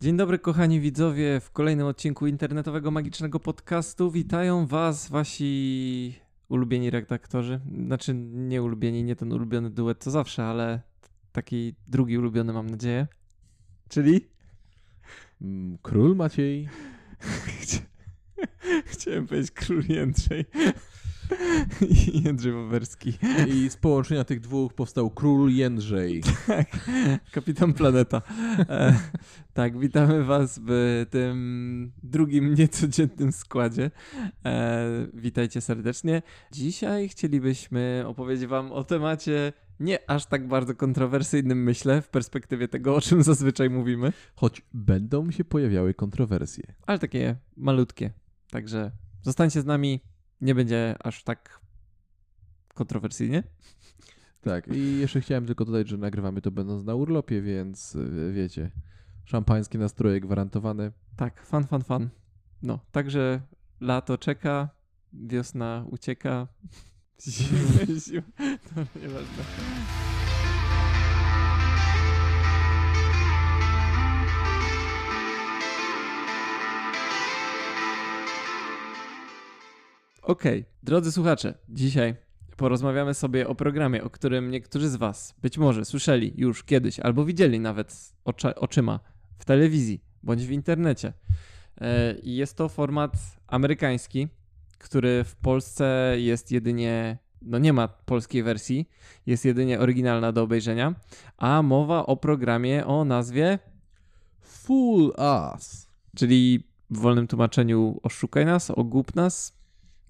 [0.00, 4.10] Dzień dobry, kochani widzowie, w kolejnym odcinku internetowego magicznego podcastu.
[4.10, 6.14] Witają Was wasi
[6.48, 7.60] ulubieni redaktorzy.
[7.86, 10.80] Znaczy, nie ulubieni, nie ten ulubiony duet co zawsze, ale
[11.32, 13.06] taki drugi ulubiony, mam nadzieję.
[13.88, 14.28] Czyli?
[15.42, 16.68] Mm, Król Maciej.
[18.92, 20.44] Chciałem powiedzieć król Jędrzej.
[22.06, 23.12] I Jędrzej Wawerski.
[23.48, 26.22] I z połączenia tych dwóch powstał Król Jędrzej.
[26.46, 26.66] Tak,
[27.32, 28.22] kapitan Planeta.
[28.58, 28.98] E,
[29.54, 33.90] tak, witamy Was w tym drugim niecodziennym składzie.
[34.44, 36.22] E, witajcie serdecznie.
[36.52, 42.96] Dzisiaj chcielibyśmy opowiedzieć Wam o temacie nie aż tak bardzo kontrowersyjnym, myślę, w perspektywie tego,
[42.96, 46.74] o czym zazwyczaj mówimy, Choć będą się pojawiały kontrowersje.
[46.86, 48.10] ale takie malutkie.
[48.50, 48.90] Także
[49.22, 50.00] zostańcie z nami,
[50.40, 51.60] nie będzie aż tak
[52.74, 53.42] kontrowersyjnie.
[54.40, 58.70] Tak, i jeszcze chciałem tylko dodać, że nagrywamy to będąc na urlopie, więc y, wiecie,
[59.24, 60.92] szampańskie nastroje gwarantowane.
[61.16, 62.08] Tak, fan, fan, fan.
[62.62, 63.40] No, także
[63.80, 64.68] lato czeka,
[65.12, 66.48] wiosna ucieka.
[67.28, 68.22] Zima, zima.
[68.74, 70.07] To nieważne.
[80.28, 82.14] Okej, drodzy słuchacze, dzisiaj
[82.56, 87.24] porozmawiamy sobie o programie, o którym niektórzy z Was być może słyszeli już kiedyś albo
[87.24, 89.00] widzieli nawet ocza, oczyma
[89.38, 91.12] w telewizji bądź w internecie.
[91.80, 93.12] E, jest to format
[93.46, 94.28] amerykański,
[94.78, 98.88] który w Polsce jest jedynie, no nie ma polskiej wersji,
[99.26, 100.94] jest jedynie oryginalna do obejrzenia,
[101.36, 103.58] a mowa o programie o nazwie,
[104.40, 105.88] Full ass.
[106.16, 109.57] czyli w wolnym tłumaczeniu oszukaj nas, ogłup nas,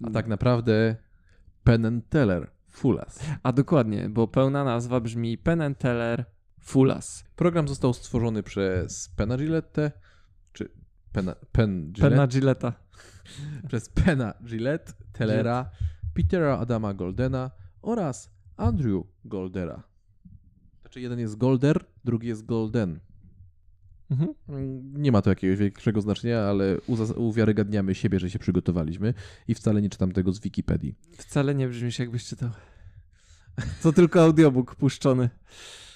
[0.04, 0.96] A tak naprawdę
[1.64, 2.50] Penn and Teller.
[2.68, 3.20] Full ass.
[3.42, 6.24] a dokładnie, bo pełna nazwa brzmi Penn and Teller
[6.60, 7.24] Fulas.
[7.36, 9.92] Program został stworzony przez Penna Gillette,
[10.52, 10.70] czy
[11.12, 12.72] Penna, Penn Gillette, Gilletta.
[13.68, 15.70] przez Penna Gillette, Tellera,
[16.14, 17.50] Petera Adama Goldena
[17.82, 19.82] oraz Andrew Goldera.
[20.80, 23.00] Znaczy jeden jest Golder, drugi jest Golden.
[24.10, 24.34] Mhm.
[24.48, 26.76] Mm, Nie ma to jakiegoś większego znaczenia, ale
[27.16, 29.14] uwiarygadniamy siebie, że się przygotowaliśmy
[29.48, 30.94] i wcale nie czytam tego z Wikipedii.
[31.18, 32.50] Wcale nie brzmisz jakbyś czytał.
[33.82, 35.30] To tylko audiobook puszczony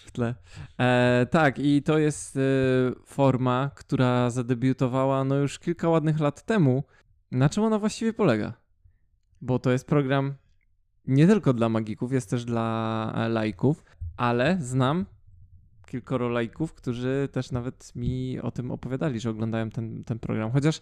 [0.07, 0.35] w tle.
[0.79, 2.41] E, tak, i to jest e,
[3.07, 6.85] forma, która zadebiutowała no już kilka ładnych lat temu.
[7.31, 8.53] Na czym ona właściwie polega?
[9.41, 10.35] Bo to jest program
[11.07, 13.85] nie tylko dla magików, jest też dla e, laików,
[14.17, 15.07] ale znam
[15.93, 20.51] kilkoro laików, którzy też nawet mi o tym opowiadali, że oglądają ten, ten program.
[20.53, 20.81] Chociaż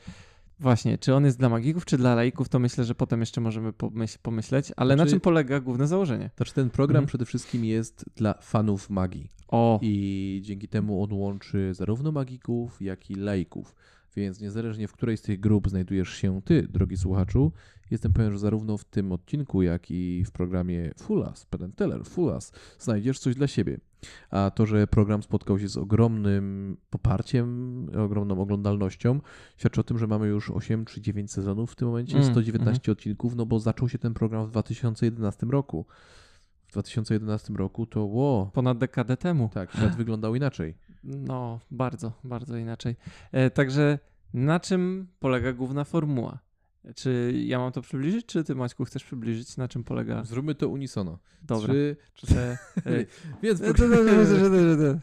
[0.60, 3.72] Właśnie, czy on jest dla magików, czy dla laików, to myślę, że potem jeszcze możemy
[3.72, 4.72] pomyśl, pomyśleć.
[4.76, 6.31] Ale na Znaczy- czym polega główne założenie?
[6.37, 7.06] Znaczy ten program Mhm.
[7.06, 13.10] przede wszystkim jest dla fanów magii O, i dzięki temu on łączy zarówno magików, jak
[13.10, 13.75] i laików.
[14.16, 17.53] Więc niezależnie w której z tych grup znajdujesz się ty, drogi słuchaczu,
[17.91, 22.53] jestem pewien, że zarówno w tym odcinku, jak i w programie Fulas, Penn Teller, Fulas,
[22.78, 23.78] znajdziesz coś dla siebie.
[24.31, 29.21] A to, że program spotkał się z ogromnym poparciem, ogromną oglądalnością,
[29.56, 32.93] świadczy o tym, że mamy już 8 czy 9 sezonów w tym momencie, Mm, 119
[32.93, 35.87] odcinków, no bo zaczął się ten program w 2011 roku.
[36.69, 39.50] W 2011 roku to, ło, ponad dekadę temu.
[39.55, 40.75] tak, świat wyglądał inaczej.
[41.05, 42.97] No, bardzo, bardzo inaczej.
[43.32, 43.99] E, także
[44.34, 46.38] na czym polega główna formuła?
[46.95, 50.25] Czy ja mam to przybliżyć, czy ty, Maćku, chcesz przybliżyć, na czym polega?
[50.25, 51.19] Zróbmy to unisono.
[51.43, 51.75] Dobra.
[52.15, 53.05] Trzy, e,
[53.43, 55.01] Więc e,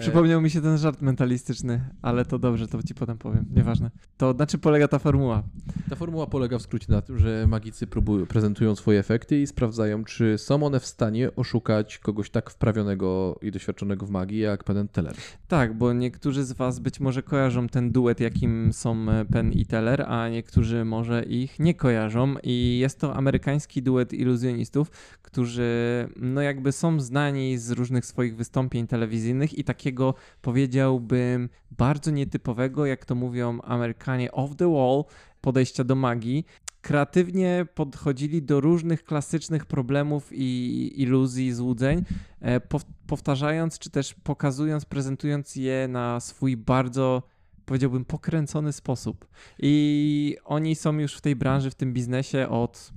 [0.00, 3.90] Przypomniał mi się ten żart mentalistyczny, ale to dobrze, to ci potem powiem, nieważne.
[4.16, 5.42] To na czym polega ta formuła?
[5.90, 10.04] Ta formuła polega w skrócie na tym, że magicy próbują, prezentują swoje efekty i sprawdzają,
[10.04, 14.88] czy są one w stanie oszukać kogoś tak wprawionego i doświadczonego w magii jak Penn
[14.88, 15.14] Teller.
[15.48, 19.66] Tak, bo niektórzy z Was być może kojarzą ten duet, jakim są e, Penn i
[19.66, 22.34] Teller, a niektórzy może ich nie kojarzą.
[22.42, 24.90] I jest to amerykański duet iluzjonistów,
[25.22, 32.86] którzy no jakby są znani z różnych swoich wystąpień telewizyjnych i takiego powiedziałbym bardzo nietypowego,
[32.86, 35.04] jak to mówią Amerykanie, off the wall
[35.40, 36.46] podejścia do magii.
[36.80, 42.04] Kreatywnie podchodzili do różnych klasycznych problemów i iluzji, złudzeń,
[42.40, 47.22] e, pow- powtarzając czy też pokazując, prezentując je na swój bardzo,
[47.64, 49.28] powiedziałbym, pokręcony sposób.
[49.58, 52.90] I oni są już w tej branży, w tym biznesie od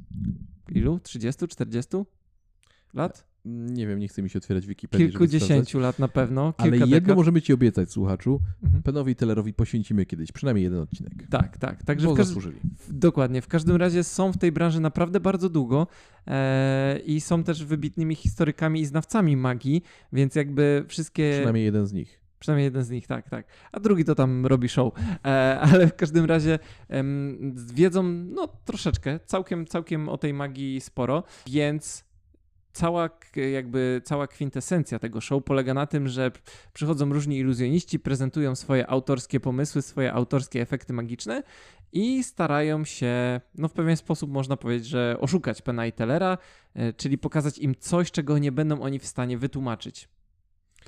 [0.71, 0.99] ilu?
[0.99, 1.97] 30, 40
[2.93, 3.32] lat?
[3.45, 5.07] Nie wiem, nie chce mi się otwierać Wikipedii.
[5.07, 6.53] Kilkudziesięciu lat na pewno.
[6.57, 7.15] Ale jedno dekad.
[7.15, 8.39] możemy ci obiecać, słuchaczu.
[8.63, 8.83] Mhm.
[8.83, 11.13] Pennowi i Tellerowi poświęcimy kiedyś, przynajmniej jeden odcinek.
[11.29, 11.83] Tak, tak.
[11.83, 12.59] Także bo w, zasłużyli.
[12.89, 13.41] dokładnie.
[13.41, 15.87] W każdym razie są w tej branży naprawdę bardzo długo
[16.27, 21.31] e, i są też wybitnymi historykami i znawcami magii, więc jakby wszystkie.
[21.33, 22.23] Przynajmniej jeden z nich.
[22.39, 23.47] Przynajmniej jeden z nich, tak, tak.
[23.71, 24.93] A drugi to tam robi show.
[25.25, 26.59] E, ale w każdym razie
[27.73, 32.12] wiedzą, no troszeczkę, całkiem, całkiem o tej magii sporo, więc
[32.73, 33.09] cała
[33.53, 36.31] jakby cała kwintesencja tego show polega na tym, że
[36.73, 41.43] przychodzą różni iluzjoniści, prezentują swoje autorskie pomysły, swoje autorskie efekty magiczne
[41.91, 46.37] i starają się, no w pewien sposób można powiedzieć, że oszukać Pena i Tellera,
[46.73, 50.09] e, czyli pokazać im coś, czego nie będą oni w stanie wytłumaczyć.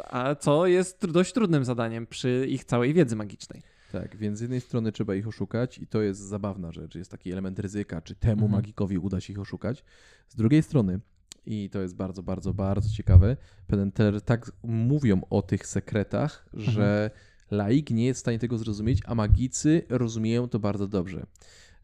[0.03, 3.61] A co jest dość trudnym zadaniem przy ich całej wiedzy magicznej.
[3.91, 7.31] Tak, więc z jednej strony trzeba ich oszukać i to jest zabawna rzecz, jest taki
[7.31, 8.51] element ryzyka, czy temu Mhm.
[8.51, 9.83] magikowi uda się ich oszukać.
[10.27, 10.99] Z drugiej strony,
[11.45, 13.37] i to jest bardzo, bardzo, bardzo ciekawe,
[13.67, 17.11] Penn Teller tak mówią o tych sekretach, że
[17.51, 21.25] laik nie jest w stanie tego zrozumieć, a magicy rozumieją to bardzo dobrze.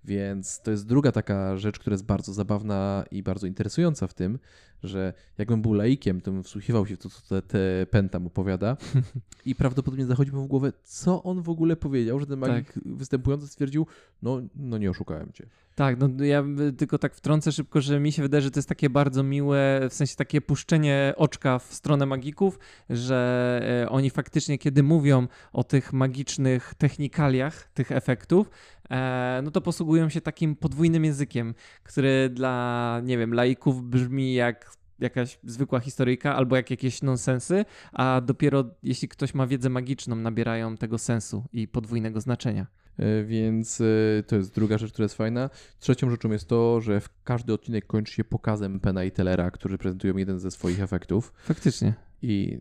[0.04, 4.40] Więc to jest druga taka rzecz, która jest bardzo zabawna i bardzo interesująca w tym,
[4.84, 8.28] że jakbym był laikiem, to bym wsłuchiwał się w to, co te, te Pen tam
[8.28, 8.78] opowiada
[9.46, 13.48] i prawdopodobnie zachodzi mu w głowę, co on w ogóle powiedział, że ten magik występujący
[13.48, 13.88] stwierdził,
[14.22, 15.46] no, no nie oszukałem cię.
[15.76, 16.44] Tak, no ja
[16.78, 19.94] tylko tak wtrącę szybko, że mi się wydaje, że to jest takie bardzo miłe, w
[19.94, 25.94] sensie takie puszczenie oczka w stronę magików, że e, oni faktycznie, kiedy mówią o tych
[25.94, 28.50] magicznych technikaliach, tych efektów,
[28.90, 34.71] e, no to posługują się takim podwójnym językiem, który dla, nie wiem, laików brzmi jak
[35.02, 40.78] jakaś zwykła historyjka albo jak jakieś nonsensy, a dopiero jeśli ktoś ma wiedzę magiczną, nabierają
[40.78, 42.68] tego sensu i podwójnego znaczenia.
[42.98, 45.50] E, Więc e, to jest druga rzecz, która jest fajna.
[45.80, 49.78] Trzecią rzeczą jest to, że w każdy odcinek kończy się pokazem Pena i Tellera, którzy
[49.78, 51.34] prezentują jeden ze swoich efektów.
[51.44, 51.94] Faktycznie.
[52.22, 52.60] I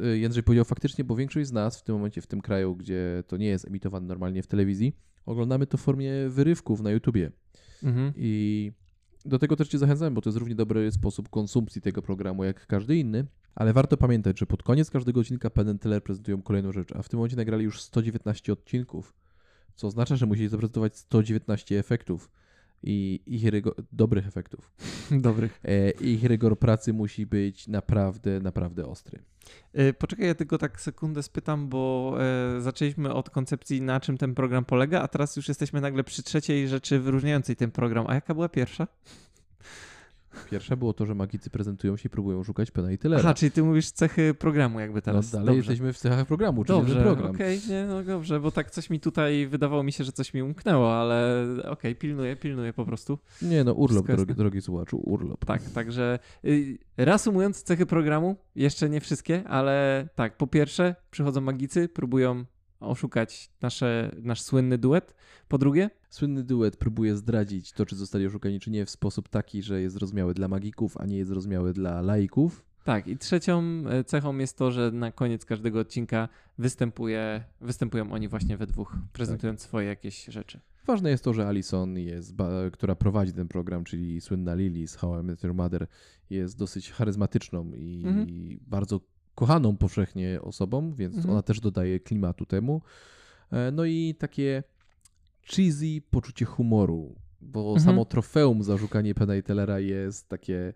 [0.00, 3.22] e, Jędrzej powiedział faktycznie, bo większość z nas w tym momencie, w tym kraju, gdzie
[3.26, 4.96] to nie jest emitowane normalnie w telewizji,
[5.26, 7.32] oglądamy to w formie wyrywków na YouTubie.
[7.82, 8.12] Mhm.
[8.16, 8.72] I
[9.24, 12.66] do tego też Cię zachęcam, bo to jest równie dobry sposób konsumpcji tego programu jak
[12.66, 13.26] każdy inny.
[13.54, 17.08] Ale warto pamiętać, że pod koniec każdego odcinka Penn Teller prezentują kolejną rzecz, a w
[17.08, 19.14] tym momencie nagrali już 119 odcinków,
[19.74, 22.30] co oznacza, że musieli zaprezentować 119 efektów
[22.82, 24.72] i ich rygor, dobrych efektów.
[25.10, 25.60] Dobrych.
[25.64, 29.18] E, ich rygor pracy musi być naprawdę, naprawdę ostry.
[29.72, 32.14] E, Poczekaj, ja tylko tak sekundę spytam, bo
[32.56, 36.22] e, zaczęliśmy od koncepcji, na czym ten program polega, a teraz już jesteśmy nagle przy
[36.22, 38.06] trzeciej rzeczy wyróżniającej ten program.
[38.08, 38.86] A jaka była pierwsza?
[40.50, 43.22] Pierwsze było to, że magicy prezentują się i próbują szukać Pena i Tellera.
[43.22, 45.30] Aha, czyli ty mówisz cechy programu jakby no, teraz.
[45.30, 45.58] dalej dobrze.
[45.58, 47.30] jesteśmy w cechach programu, czyli Dobrze, program.
[47.30, 50.42] okej, nie, no dobrze, bo tak coś mi tutaj, wydawało mi się, że coś mi
[50.42, 53.18] umknęło, ale okej, pilnuję, pilnuję po prostu.
[53.42, 54.34] Nie no, urlop, Wszystko drogi, jasne.
[54.44, 55.44] drogi słuchaczu, urlop.
[55.44, 61.88] Tak, także y, reasumując cechy programu, jeszcze nie wszystkie, ale tak, po pierwsze przychodzą magicy,
[61.88, 62.44] próbują
[62.82, 65.14] oszukać nasze, nasz słynny duet.
[65.48, 69.62] Po drugie, Słynny duet próbuje zdradzić to, czy zostali oszukani, czy nie, w sposób taki,
[69.62, 72.64] że jest zrozumiały dla magików, a nie jest zrozumiały dla laików.
[72.84, 78.28] tak, i trzecią e, cechą jest to, że na koniec każdego odcinka występuje, występują oni
[78.28, 80.60] właśnie we dwóch, prezentując swoje jakieś rzeczy.
[80.86, 82.34] Ważne jest to, że Alison, jest
[82.72, 85.86] która prowadzi ten program, czyli słynna Lily z How I Met Your Mother,
[86.30, 88.26] jest dosyć charyzmatyczną i Mhm.
[88.66, 89.00] bardzo
[89.34, 91.32] kochaną powszechnie osobą, więc Mhm.
[91.32, 92.82] ona też dodaje klimatu temu.
[93.52, 94.62] E, No i takie
[95.46, 97.80] cheesy poczucie humoru, bo Mhm.
[97.80, 100.74] samo trofeum za szukanie Pena i Tellera jest takie,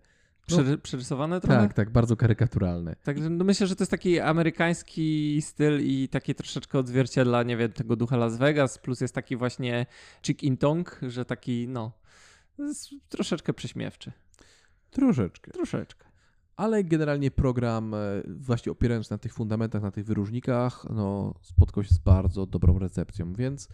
[0.49, 0.57] No.
[0.57, 1.59] Przery- przerysowane trochę?
[1.59, 2.95] tak, tak, bardzo karykaturalne.
[3.03, 7.71] Także no myślę, że to jest taki amerykański styl i takie troszeczkę odzwierciedla, nie wiem,
[7.71, 9.85] tego ducha Las Vegas, plus jest taki właśnie
[10.25, 11.91] chick in tong, że taki, no,
[13.09, 14.11] troszeczkę prześmiewczy.
[14.91, 15.51] Troszeczkę.
[15.51, 16.05] Troszeczkę.
[16.57, 17.97] Ale generalnie program, e,
[18.39, 22.79] właśnie opierając się na tych fundamentach, na tych wyróżnikach, no, spotkał się z bardzo dobrą
[22.79, 23.67] recepcją, więc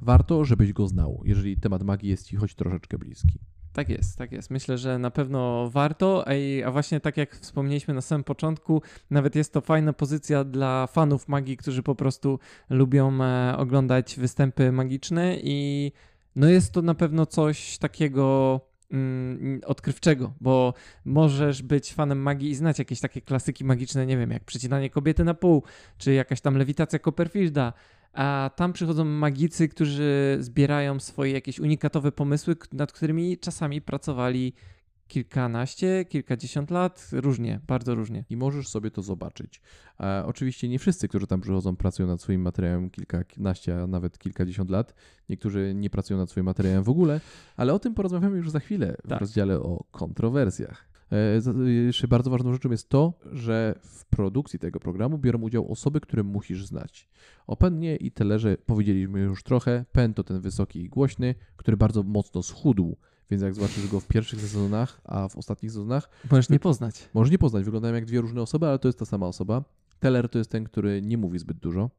[0.00, 3.38] warto, żebyś go znał, jeżeli temat magii jest ci choć troszeczkę bliski.
[3.72, 4.50] Tak jest, tak jest.
[4.50, 6.24] Myślę, że na pewno warto,
[6.64, 11.28] a, właśnie tak jak wspomnieliśmy na samym początku, nawet jest to fajna pozycja dla fanów
[11.28, 12.38] magii, którzy po prostu
[12.70, 15.92] lubią e, oglądać występy magiczne i
[16.36, 18.60] no jest to na pewno coś takiego
[18.92, 24.30] mm, odkrywczego, bo możesz być fanem magii i znać jakieś takie klasyki magiczne, nie wiem,
[24.30, 25.62] jak przecinanie kobiety na pół,
[25.98, 27.72] czy jakaś tam lewitacja Copperfielda,
[28.12, 34.52] a tam przychodzą magicy, którzy zbierają swoje jakieś unikatowe pomysły, nad którymi czasami pracowali
[35.12, 38.24] kilkanaście, kilkadziesiąt lat, różnie, bardzo różnie.
[38.30, 39.60] I możesz sobie to zobaczyć.
[40.00, 44.70] E, oczywiście nie wszyscy, którzy tam przychodzą, pracują nad swoim materiałem kilkanaście, a nawet kilkadziesiąt
[44.70, 44.94] lat.
[45.28, 47.20] Niektórzy nie pracują nad swoim materiałem w ogóle,
[47.56, 49.20] ale o tym porozmawiamy już za chwilę w Tak.
[49.20, 50.88] rozdziale o kontrowersjach.
[51.12, 56.00] E, Jeszcze bardzo ważną rzeczą jest to, że w produkcji tego programu biorą udział osoby,
[56.00, 57.08] które musisz znać.
[57.46, 59.84] O Pennie i Tellerze powiedzieliśmy już trochę.
[59.92, 62.96] Pen to ten wysoki i głośny, który bardzo mocno schudł,
[63.30, 67.08] więc jak zobaczysz go w pierwszych sezonach, a w ostatnich sezonach, Możesz nie poznać.
[67.14, 69.64] Możesz nie poznać, wyglądają jak dwie różne osoby, ale to jest ta sama osoba.
[70.00, 71.90] Teller to jest ten, który nie mówi zbyt dużo.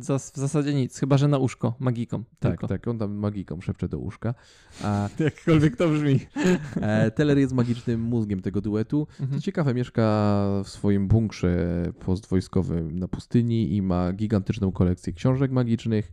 [0.00, 2.24] Zas- w zasadzie nic, chyba że na uszko, magiką.
[2.38, 2.68] Tak, tylko.
[2.68, 4.34] tak, on tam magiką szepcze do łóżka.
[4.82, 6.20] A Jakkolwiek to brzmi.
[6.80, 9.06] e, Teller jest magicznym mózgiem tego duetu.
[9.16, 9.40] Co Mhm.
[9.40, 10.02] ciekawe, mieszka
[10.64, 16.12] w swoim bunkrze postwojskowym na pustyni i ma gigantyczną kolekcję książek magicznych.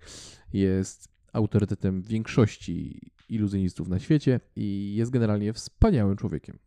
[0.53, 6.57] Jest autorytetem większości iluzjonistów na świecie i jest generalnie wspaniałym człowiekiem.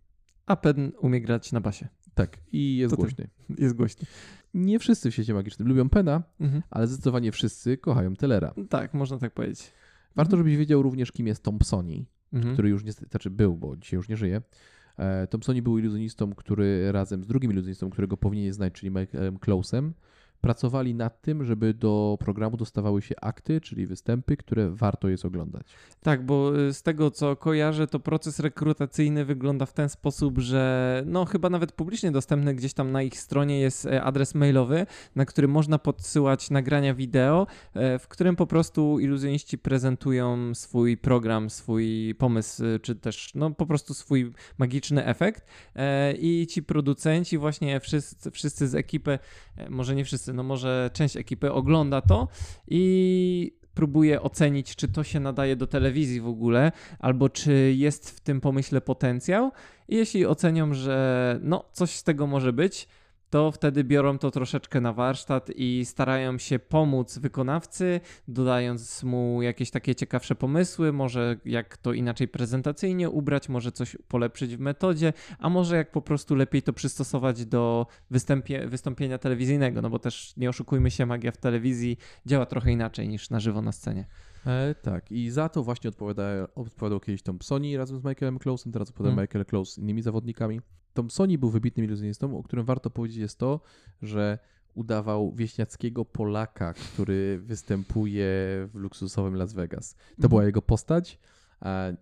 [0.47, 1.89] A Pen umie grać na basie.
[2.15, 3.29] Tak, i jest To głośny.
[3.59, 4.07] Jest głośny.
[4.55, 6.63] Nie wszyscy w świecie magicznym lubią Pena, Mhm.
[6.71, 8.55] ale zdecydowanie wszyscy kochają Tellera.
[8.69, 9.73] Tak, można tak powiedzieć.
[10.17, 12.55] Warto, żebyś wiedział również, kim jest Thompsoni, Mhm.
[12.55, 14.43] który już niestety, znaczy był, bo dzisiaj już nie żyje.
[14.99, 19.95] E, Thompsoni był iluzjonistą, który razem z drugim iluzjonistą, którego powinien znać, czyli Michaelem Closem,
[20.43, 25.67] pracowali nad tym, żeby do programu dostawały się akty, czyli występy, które warto jest oglądać.
[26.03, 31.03] Tak, bo y, z tego co kojarzę, to proces rekrutacyjny wygląda w ten sposób, że
[31.07, 35.25] no chyba nawet publicznie dostępny gdzieś tam na ich stronie jest e, adres mailowy, na
[35.25, 42.15] który można podsyłać nagrania wideo, e, w którym po prostu iluzjoniści prezentują swój program, swój
[42.19, 45.47] pomysł, y, czy też no po prostu swój magiczny efekt
[45.77, 49.19] E, i ci producenci właśnie wszyscy, wszyscy z ekipy,
[49.71, 52.29] może nie wszyscy, no może część ekipy ogląda to
[52.69, 58.21] i próbuje ocenić, czy to się nadaje do telewizji w ogóle, albo czy jest w
[58.21, 59.51] tym pomyśle potencjał.
[59.89, 62.89] I jeśli ocenią, że no coś z tego może być,
[63.33, 69.71] to wtedy biorą to troszeczkę na warsztat i starają się pomóc wykonawcy, dodając mu jakieś
[69.71, 75.49] takie ciekawsze pomysły, może jak to inaczej prezentacyjnie ubrać, może coś polepszyć w metodzie, a
[75.49, 80.49] może jak po prostu lepiej to przystosować do występie, wystąpienia telewizyjnego, no bo też nie
[80.49, 81.97] oszukujmy się, magia w telewizji
[82.27, 84.07] działa trochę inaczej niż na żywo na scenie.
[84.47, 86.25] E, tak, i za to właśnie odpowiada,
[86.55, 89.23] odpowiadał kiedyś Thompsoni razem z Michaelem Closem, teraz odpowiada Mm.
[89.23, 90.61] Michael Close z innymi zawodnikami.
[90.95, 93.61] Thompsoni był wybitnym iluzjonistą, o którym warto powiedzieć jest to,
[94.03, 94.39] że
[94.75, 98.27] udawał wieśniackiego Polaka, który występuje
[98.67, 99.95] w luksusowym Las Vegas.
[99.95, 100.29] To Mhm.
[100.29, 101.19] była jego postać.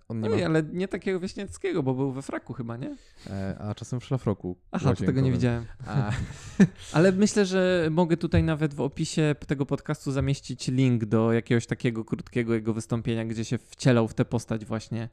[0.08, 2.96] On nie ma, ale nie takiego wieśniackiego, bo był we fraku chyba, nie?
[3.30, 4.56] e, a czasem w szlafroku.
[4.70, 5.64] Aha, to tego nie widziałem.
[5.86, 6.10] A,
[6.92, 12.04] Ale myślę, że mogę tutaj nawet w opisie tego podcastu zamieścić link do jakiegoś takiego
[12.04, 15.08] krótkiego jego wystąpienia, gdzie się wcielał w tę postać właśnie.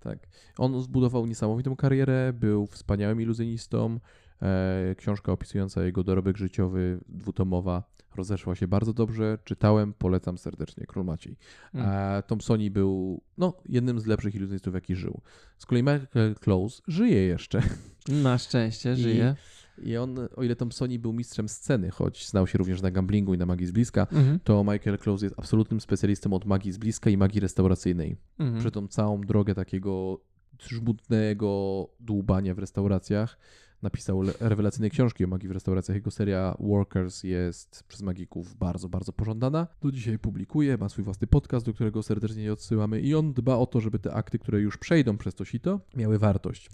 [0.00, 0.18] Tak.
[0.58, 4.00] On zbudował niesamowitą karierę, był wspaniałym iluzjonistą.
[4.42, 7.82] E, książka opisująca jego dorobek życiowy, dwutomowa,
[8.16, 9.38] rozeszła się bardzo dobrze.
[9.44, 11.36] Czytałem, polecam serdecznie, Król Maciej.
[11.74, 11.86] Mm.
[11.88, 15.20] A Thompsoni był no, jednym z lepszych iluzjonistów, jaki żył.
[15.58, 17.62] Z kolei Michael Close żyje jeszcze.
[18.08, 19.34] Na szczęście, żyje.
[19.36, 19.59] I
[20.02, 23.46] on, o ile Thompsoni był mistrzem sceny, choć znał się również na gamblingu i na
[23.46, 24.40] magii z bliska, Mhm.
[24.44, 28.60] to Michael Close jest absolutnym specjalistą od magii z bliska i magii restauracyjnej Mhm.
[28.60, 30.20] przez tą całą drogę takiego
[30.58, 33.38] żmudnego dłubania w restauracjach.
[33.82, 35.94] Napisał rewelacyjne książki o magii w restauracjach.
[35.94, 39.66] Jego seria Workers jest przez magików bardzo, bardzo pożądana.
[39.82, 43.66] Do dzisiaj publikuje, ma swój własny podcast, do którego serdecznie odsyłamy i on dba o
[43.66, 46.70] to, żeby te akty, które już przejdą przez to sito, miały wartość.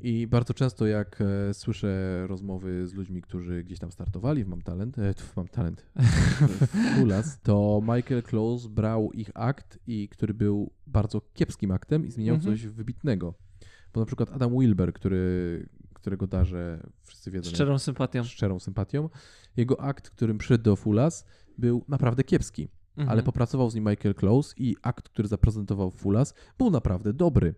[0.00, 4.62] I bardzo często jak e, słyszę rozmowy z ludźmi, którzy gdzieś tam startowali w Mam
[4.62, 5.86] Talent, e, w Mam Talent,
[6.96, 12.34] w to Michael Close brał ich akt, i który był bardzo kiepskim aktem i zmieniał
[12.36, 12.54] Mhm.
[12.56, 13.34] coś wybitnego.
[13.94, 18.24] Bo na przykład Adam Wilber, który, którego darzę, wszyscy wiedzą, Szczerą sympatią.
[18.24, 19.08] szczerą sympatią,
[19.56, 21.24] jego akt, którym przyszedł do Fulas,
[21.58, 22.68] był naprawdę kiepski.
[22.96, 23.08] Mhm.
[23.08, 27.54] Ale popracował z nim Michael Close i akt, który zaprezentował Fulas, był naprawdę dobry.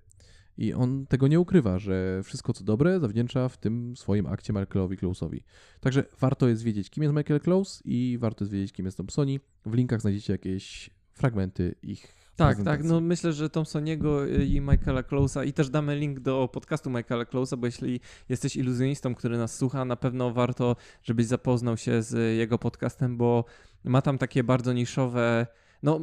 [0.59, 4.97] I on tego nie ukrywa, że wszystko co dobre zawdzięcza w tym swoim akcie Michaelowi
[4.97, 5.41] Close'owi.
[5.81, 9.41] Także warto jest wiedzieć, kim jest Michael Close i warto jest wiedzieć, kim jest Thompsoni.
[9.67, 12.85] W linkach znajdziecie jakieś fragmenty ich Tak, tak.
[12.85, 17.57] No myślę, że Thompsoniego i Michaela Close'a i też damy link do podcastu Michaela Close'a,
[17.57, 22.59] bo jeśli jesteś iluzjonistą, który nas słucha, na pewno warto, żebyś zapoznał się z jego
[22.59, 23.45] podcastem, bo
[23.85, 25.47] ma tam takie bardzo niszowe,
[25.83, 26.01] no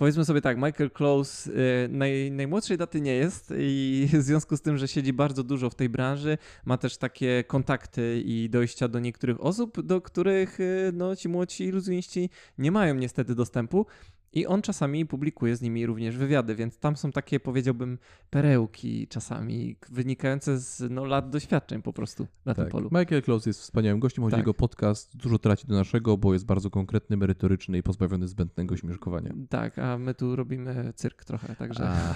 [0.00, 4.62] powiedzmy sobie tak, Michael Close y, naj, najmłodszej daty nie jest i w związku z
[4.62, 8.98] tym, że siedzi bardzo dużo w tej branży, ma też takie kontakty i dojścia do
[8.98, 13.86] niektórych osób, do których y, no, ci młodsi iluzjoniści nie mają niestety dostępu.
[14.32, 17.98] I on czasami publikuje z nimi również wywiady, więc tam są takie, powiedziałbym,
[18.30, 22.72] perełki czasami wynikające z no, lat doświadczeń po prostu na tym Tak.
[22.72, 22.88] polu.
[22.92, 24.38] Michael Close jest wspaniałym gościem, choć Tak.
[24.38, 29.34] jego podcast dużo traci do naszego, bo jest bardzo konkretny, merytoryczny i pozbawiony zbędnego śmieszkowania.
[29.48, 31.88] Tak, a my tu robimy cyrk trochę, także.
[31.88, 32.14] A,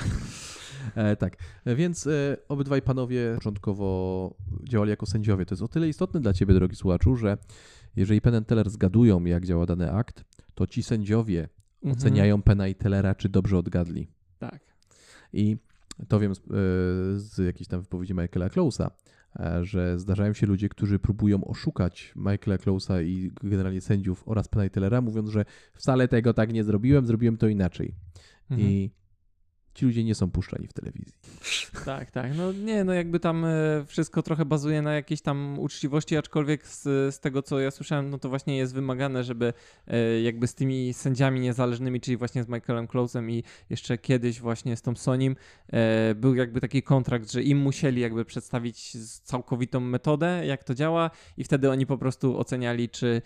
[1.11, 4.35] e, tak, więc e, obydwaj panowie początkowo
[4.69, 5.47] działali jako sędziowie.
[5.47, 7.39] To jest o tyle istotne dla ciebie, drogi słuchaczu, że
[7.97, 11.49] jeżeli Penn Teller zgadują, jak działa dany akt, to ci sędziowie
[11.85, 11.93] Mhm.
[11.93, 14.09] oceniają Pena i Tellera, czy dobrze odgadli.
[14.39, 14.61] Tak.
[15.33, 15.57] I
[16.09, 16.43] to wiem z, e,
[17.19, 18.91] z jakiejś tam wypowiedzi Michaela Close'a.
[19.41, 24.65] e, że zdarzają się ludzie, którzy próbują oszukać Michaela Close'a i generalnie sędziów oraz Pena
[24.65, 27.95] i Tellera, mówiąc, że wcale tego tak nie zrobiłem, zrobiłem to inaczej.
[28.51, 28.71] Mhm.
[28.71, 28.91] I
[29.75, 31.15] ci ludzie nie są puszczani w telewizji.
[31.85, 32.37] Tak, tak.
[32.37, 36.83] No nie, no jakby tam e, wszystko trochę bazuje na jakiejś tam uczciwości, aczkolwiek z,
[37.15, 39.53] z tego, co ja słyszałem, no to właśnie jest wymagane, żeby
[39.87, 44.77] e, jakby z tymi sędziami niezależnymi, czyli właśnie z Michaelem Close'em i jeszcze kiedyś właśnie
[44.77, 45.37] z Tom Sonim,
[45.73, 51.11] e, był jakby taki kontrakt, że im musieli jakby przedstawić całkowitą metodę, jak to działa
[51.37, 53.23] i wtedy oni po prostu oceniali, czy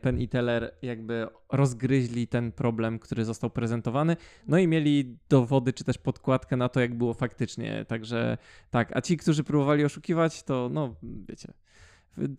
[0.00, 4.16] Penn i Teller jakby rozgryźli ten problem, który został prezentowany,
[4.48, 7.84] no i mieli dowody, czy też podkładkę na to, jak było faktycznie.
[7.84, 8.38] Także
[8.70, 10.94] tak, a ci, którzy próbowali oszukiwać, to no,
[11.28, 11.52] wiecie.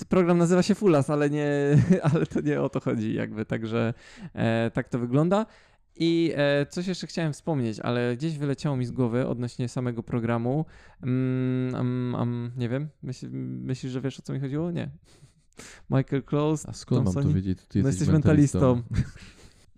[0.10, 1.50] Program nazywa się Fulas, ale nie,
[2.14, 3.46] ale to nie o to chodzi, jakby.
[3.46, 3.94] Także
[4.34, 5.46] e, tak to wygląda.
[5.96, 10.66] I e, coś jeszcze chciałem wspomnieć, ale gdzieś wyleciało mi z głowy odnośnie samego programu.
[11.04, 14.72] Mm, mm, mm, nie wiem, Myśl, myślisz, że wiesz o co mi chodziło?
[14.72, 14.90] Nie.
[15.90, 16.70] Michael Close.
[16.70, 17.60] A skąd mam to wiedzieć?
[17.68, 18.82] Ty No jesteś jesteś mentalistą.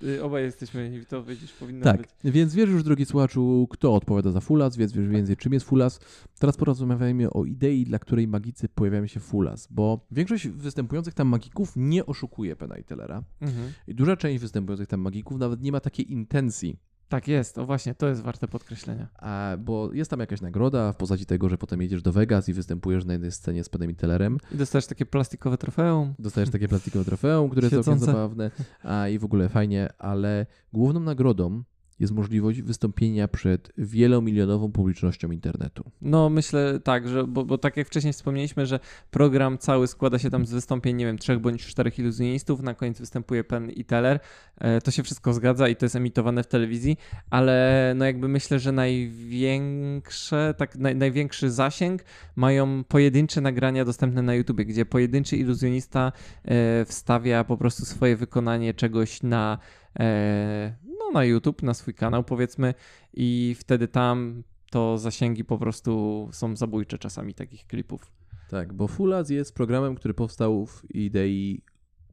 [0.03, 2.09] Y, Obaj jesteśmy i to wiedzieć powinno Tak, być.
[2.23, 5.99] więc wiesz już, drogi słuchaczu, kto odpowiada za Fulas, więc wiesz więcej, czym jest Fulas.
[6.39, 11.73] Teraz porozmawiajmy o idei, dla której magicy pojawiają się Fulas, bo większość występujących tam magików
[11.75, 13.23] nie oszukuje Tellera.
[13.41, 13.71] Mhm.
[13.87, 16.77] I duża część występujących tam magików nawet nie ma takiej intencji,
[17.09, 19.07] Tak jest, o właśnie, to jest warte podkreślenia.
[19.17, 22.53] a, bo jest tam jakaś nagroda w postaci tego, że potem jedziesz do Vegas i
[22.53, 24.37] występujesz na jednej scenie z Penem i Tellerem.
[24.51, 26.13] I dostajesz takie plastikowe trofeum.
[26.19, 28.51] Dostajesz takie plastikowe trofeum, które jest całkiem zabawne
[28.83, 31.63] a, i w ogóle fajnie, ale główną nagrodą
[31.99, 35.91] jest możliwość wystąpienia przed wielomilionową publicznością internetu.
[36.01, 38.79] No myślę tak, że, bo, bo tak jak wcześniej wspomnieliśmy, że
[39.11, 42.99] program cały składa się tam z wystąpień, nie wiem, trzech bądź czterech iluzjonistów, na koniec
[42.99, 44.19] występuje Penn i Teller.
[44.57, 46.97] E, To się wszystko zgadza i to jest emitowane w telewizji,
[47.29, 52.03] ale no jakby myślę, że największe, tak naj, największy zasięg
[52.35, 56.11] mają pojedyncze nagrania dostępne na YouTubie, gdzie pojedynczy iluzjonista
[56.45, 59.57] e, wstawia po prostu swoje wykonanie czegoś na,
[59.99, 60.75] e,
[61.15, 62.73] na YouTube, na swój kanał powiedzmy
[63.13, 68.11] i wtedy tam to zasięgi po prostu są zabójcze czasami takich klipów.
[68.49, 71.61] Tak, bo Fulas jest programem, który powstał w idei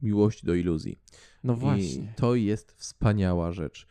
[0.01, 0.99] miłości do iluzji.
[1.43, 2.13] No I właśnie.
[2.15, 3.87] to jest wspaniała rzecz.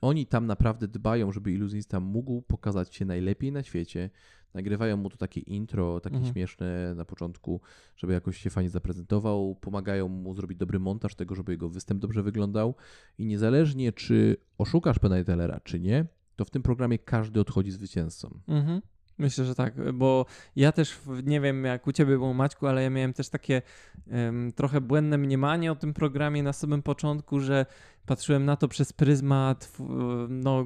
[0.00, 4.10] Oni tam naprawdę dbają, żeby iluzjonista mógł pokazać się najlepiej na świecie.
[4.54, 6.32] Nagrywają mu to takie intro, takie Mhm.
[6.32, 7.60] śmieszne na początku,
[7.96, 9.56] żeby jakoś się fajnie zaprezentował.
[9.60, 12.74] Pomagają mu zrobić dobry montaż tego, żeby jego występ dobrze wyglądał.
[13.18, 17.70] I niezależnie, czy oszukasz Pena i Tellera, czy nie, to w tym programie każdy odchodzi
[17.70, 18.38] zwycięzcą.
[18.48, 18.80] Mhm.
[19.18, 22.90] Myślę, że tak, bo ja też nie wiem jak u ciebie było Maćku, ale ja
[22.90, 23.62] miałem też takie
[24.08, 27.66] em, trochę błędne mniemanie o tym programie na samym początku, że
[28.06, 29.72] patrzyłem na to przez pryzmat,
[30.28, 30.64] no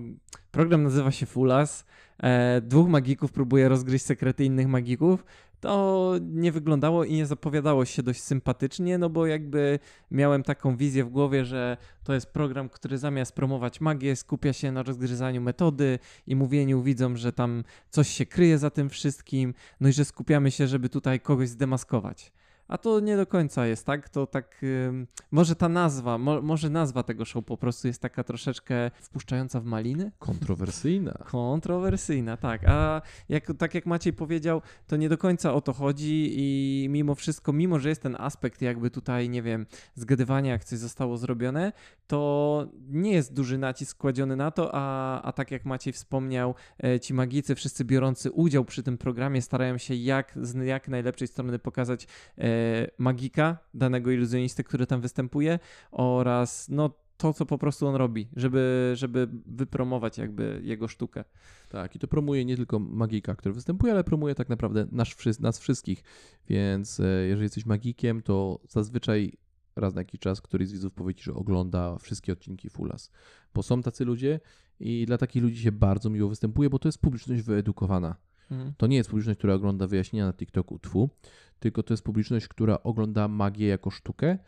[0.51, 1.85] program nazywa się Fulas,
[2.23, 5.25] e, dwóch magików próbuje rozgryźć sekrety innych magików,
[5.61, 9.79] to nie wyglądało i nie zapowiadało się dość sympatycznie, no bo jakby
[10.11, 14.73] miałem taką wizję w głowie, że to jest program, który zamiast promować magię, skupia się
[14.73, 19.89] na rozgryzaniu metody i mówieniu widzom, że tam coś się kryje za tym wszystkim, no
[19.89, 22.33] i że skupiamy się, żeby tutaj kogoś zdemaskować.
[22.69, 24.61] A to nie do końca jest tak, to tak,
[25.31, 29.65] może ta nazwa, mo, może nazwa tego show po prostu jest taka troszeczkę wpuszczająca w
[29.65, 30.13] maliny?
[30.19, 31.13] Kontrowersyjna.
[31.13, 32.63] Kontrowersyjna, tak.
[32.67, 37.15] A jak, tak jak Maciej powiedział, to nie do końca o to chodzi i mimo
[37.15, 41.73] wszystko, mimo że jest ten aspekt jakby tutaj, nie wiem, zgadywania, jak coś zostało zrobione,
[42.07, 46.55] to nie jest duży nacisk kładziony na to, a, a tak jak Maciej wspomniał,
[46.85, 51.29] e, ci magicy, wszyscy biorący udział przy tym programie starają się jak z jak najlepszej
[51.29, 52.07] strony pokazać
[52.39, 52.58] e,
[52.99, 55.59] magika danego iluzjonisty, który tam występuje
[55.91, 61.25] oraz no to, co po prostu on robi, żeby, żeby wypromować jakby jego sztukę.
[61.69, 65.59] Tak, i to promuje nie tylko magika, który występuje, ale promuje tak naprawdę wszy- nas
[65.59, 66.03] wszystkich.
[66.49, 69.33] Więc e, jeżeli jesteś magikiem, to zazwyczaj
[69.77, 73.11] raz na jakiś czas któryś z widzów powie ci, że ogląda wszystkie odcinki Fulas.
[73.55, 74.41] Bo są tacy ludzie
[74.81, 78.17] i dla takich ludzi się bardzo miło występuje, bo to jest publiczność wyedukowana.
[78.51, 78.73] Mhm.
[78.77, 81.11] To nie jest publiczność, która ogląda wyjaśnienia na TikToku, twu,
[81.61, 84.39] tylko to jest publiczność, która ogląda magię jako sztukę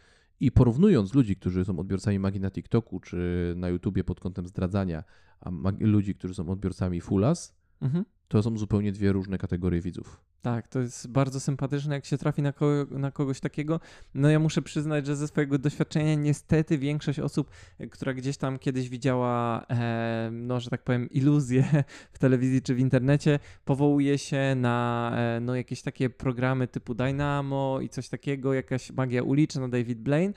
[0.40, 5.04] i porównując ludzi, którzy są odbiorcami magii na TikToku czy na YouTubie pod kątem zdradzania,
[5.40, 8.04] a ludzi, którzy są odbiorcami Fulas, Mhm.
[8.28, 10.20] to są zupełnie dwie różne kategorie widzów.
[10.42, 13.80] Tak, to jest bardzo sympatyczne, jak się trafi na, ko- na kogoś takiego.
[14.14, 18.58] No ja muszę przyznać, że ze swojego doświadczenia niestety większość osób, e, która gdzieś tam
[18.58, 24.54] kiedyś widziała, e, no że tak powiem, iluzję w telewizji czy w internecie, powołuje się
[24.56, 29.98] na e, no, jakieś takie programy typu Dynamo i coś takiego, jakaś magia uliczna, David
[29.98, 30.32] Blaine,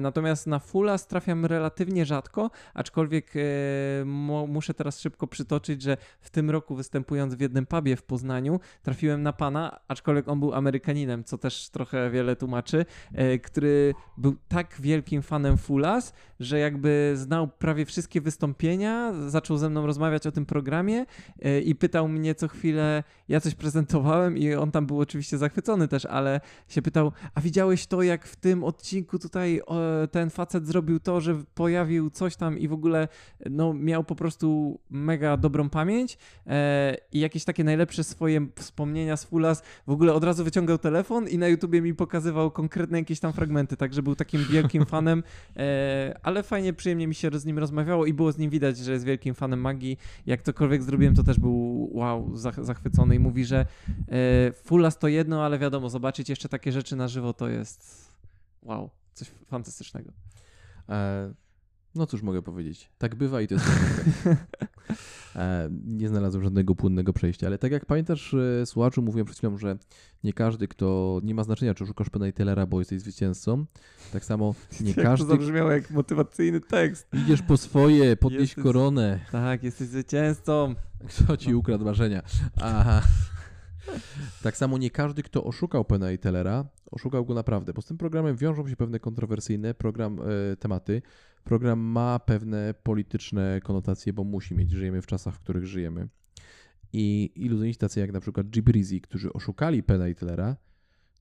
[0.00, 3.40] natomiast na Fulas trafiam relatywnie rzadko, aczkolwiek e,
[4.48, 9.22] muszę teraz szybko przytoczyć, że w tym roku występując w jednym pubie w Poznaniu trafiłem
[9.22, 14.76] na pana, aczkolwiek on był Amerykaninem, co też trochę wiele tłumaczy, e, który był tak
[14.80, 20.46] wielkim fanem Fulas, że jakby znał prawie wszystkie wystąpienia, zaczął ze mną rozmawiać o tym
[20.46, 21.06] programie
[21.42, 25.88] e, i pytał mnie co chwilę, ja coś prezentowałem i on tam był oczywiście zachwycony
[25.88, 29.57] też, ale się pytał, a widziałeś to, jak w tym odcinku tutaj
[30.10, 33.08] ten facet zrobił to, że pojawił coś tam i w ogóle
[33.50, 39.24] no, miał po prostu mega dobrą pamięć e, i jakieś takie najlepsze swoje wspomnienia z
[39.24, 43.32] Fulas, w ogóle od razu wyciągał telefon i na YouTubie mi pokazywał konkretne jakieś tam
[43.32, 45.22] fragmenty, także był takim wielkim fanem,
[45.56, 48.92] e, ale fajnie, przyjemnie mi się z nim rozmawiało i było z nim widać, że
[48.92, 49.98] jest wielkim fanem magii.
[50.26, 53.66] Jak cokolwiek zrobiłem, to też był wow, zach- zachwycony i mówi, że
[54.08, 58.08] e, Fulas to jedno, ale wiadomo, zobaczyć jeszcze takie rzeczy na żywo to jest
[58.62, 60.12] wow, coś fantastycznego.
[60.88, 61.32] E,
[61.94, 62.90] no cóż mogę powiedzieć.
[62.98, 63.66] Tak bywa i to jest
[65.36, 69.58] e, Nie znalazłem żadnego płynnego przejścia, ale tak jak pamiętasz, e, słuchaczu, mówiłem przed chwilą,
[69.58, 69.78] że
[70.24, 73.66] nie każdy, kto nie ma znaczenia, czy szukasz Taylora, bo jesteś zwycięzcą.
[74.12, 75.26] Tak samo nie Jak to każdy.
[75.26, 77.08] zabrzmiało jak motywacyjny tekst.
[77.24, 79.20] Idziesz po swoje, podnieś Jesteś- koronę.
[79.32, 80.74] Tak, jesteś zwycięzcą.
[81.08, 82.22] Kto ci ukradł marzenia?
[82.62, 83.02] Aha.
[84.42, 87.98] Tak samo nie każdy, kto oszukał Pena i Tellera, oszukał go naprawdę, bo z tym
[87.98, 90.20] programem wiążą się pewne kontrowersyjne program,
[90.52, 91.02] e, tematy.
[91.44, 94.70] Program ma pewne polityczne konotacje, bo musi mieć.
[94.70, 96.08] Żyjemy w czasach, w których żyjemy.
[96.92, 100.56] I iluzjoniści tacy jak na przykład Gibrizi, którzy oszukali Pena i Tellera,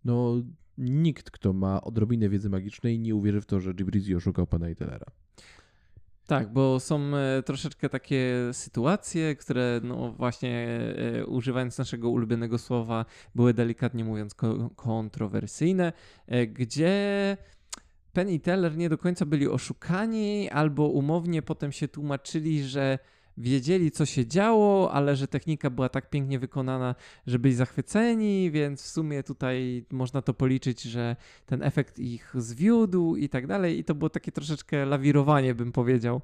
[0.05, 0.35] no
[0.77, 4.75] nikt, kto ma odrobinę wiedzy magicznej, nie uwierzy w to, że Gibrizi oszukał Pena i
[4.75, 5.05] Tellera.
[6.27, 10.79] Tak, bo są e, troszeczkę takie sytuacje, które no właśnie
[11.19, 15.93] e, używając naszego ulubionego słowa były delikatnie mówiąc ko- kontrowersyjne,
[16.27, 17.37] e, gdzie
[18.13, 22.99] Penn i Teller nie do końca byli oszukani albo umownie potem się tłumaczyli, że
[23.37, 26.95] wiedzieli co się działo, ale że technika była tak pięknie wykonana,
[27.27, 33.15] że byli zachwyceni, więc w sumie tutaj można to policzyć, że ten efekt ich zwiódł
[33.15, 36.21] i tak dalej i to było takie troszeczkę lawirowanie bym powiedział.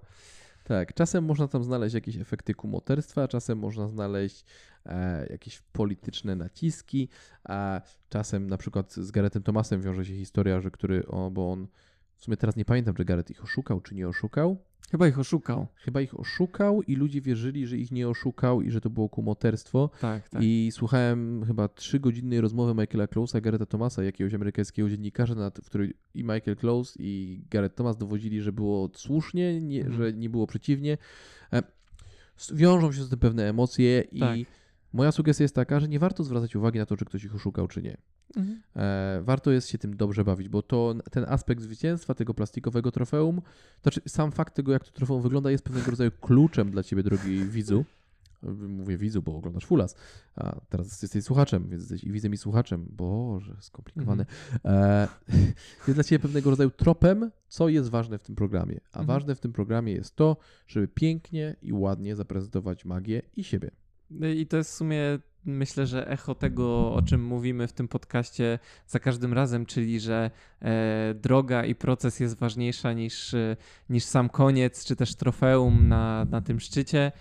[0.63, 4.45] Tak, czasem można tam znaleźć jakieś efekty kumoterstwa, czasem można znaleźć
[4.85, 7.09] e, jakieś polityczne naciski,
[7.43, 11.67] a czasem na przykład z Garethem Thomasem wiąże się historia, że który, o, bo on,
[12.17, 14.57] w sumie teraz nie pamiętam, czy Gareth ich oszukał, czy nie oszukał.
[14.91, 15.67] Chyba ich oszukał.
[15.75, 19.89] Chyba ich oszukał i ludzie wierzyli, że ich nie oszukał i że to było kumoterstwo.
[20.01, 20.43] Tak, tak.
[20.43, 25.93] I słuchałem chyba trzygodzinnej rozmowy Michaela Close'a, Garetha Thomasa, jakiegoś amerykańskiego dziennikarza, na, w której
[26.13, 29.97] i Michael Close i Gareth Thomas dowodzili, że było słusznie, nie, Mhm.
[29.97, 30.97] że nie było przeciwnie.
[31.53, 31.63] E,
[32.53, 34.39] Wiążą się z tym pewne emocje i Tak.
[34.93, 37.67] Moja sugestia jest taka, że nie warto zwracać uwagi na to, czy ktoś ich oszukał,
[37.67, 37.97] czy nie.
[38.35, 38.61] Mhm.
[38.75, 43.41] E, warto jest się tym dobrze bawić, bo to ten aspekt zwycięstwa tego plastikowego trofeum,
[43.41, 47.03] to znaczy sam fakt tego, jak to trofeum wygląda, jest pewnego rodzaju kluczem dla ciebie,
[47.03, 47.85] drogi widzu.
[48.67, 49.95] Mówię widzu, bo oglądasz Fulas,
[50.35, 52.85] a teraz jesteś słuchaczem, więc jesteś i widzem i słuchaczem.
[52.89, 54.25] Boże, skomplikowane.
[54.65, 55.07] E,
[55.87, 58.79] jest dla ciebie pewnego rodzaju tropem, co jest ważne w tym programie.
[58.91, 59.05] A Mhm.
[59.05, 63.71] ważne w tym programie jest to, żeby pięknie i ładnie zaprezentować magię i siebie.
[64.19, 67.87] No I to jest w sumie myślę, że echo tego, o czym mówimy w tym
[67.87, 73.57] podcaście za każdym razem, czyli że e, droga i proces jest ważniejsza niż, e,
[73.89, 77.11] niż sam koniec, czy też trofeum na, na tym szczycie,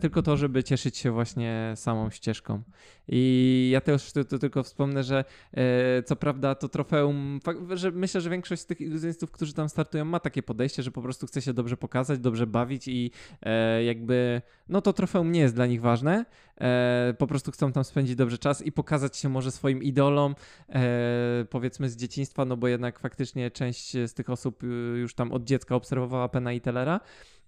[0.00, 2.62] tylko to, żeby cieszyć się właśnie samą ścieżką.
[3.08, 7.40] I ja też to, to tylko wspomnę, że e, co prawda to trofeum,
[7.74, 11.02] że myślę, że większość z tych iluzjonistów, którzy tam startują, ma takie podejście, że po
[11.02, 13.10] prostu chce się dobrze pokazać, dobrze bawić i
[13.42, 16.24] e, jakby, no to trofeum nie jest dla nich ważne,
[16.60, 20.34] e, po prostu chcą tam spędzić dobrze czas i pokazać się może swoim idolom,
[20.68, 24.66] e, powiedzmy z dzieciństwa, no bo jednak faktycznie część z tych osób y,
[25.00, 27.00] już tam od dziecka obserwowała Pena i Tellera.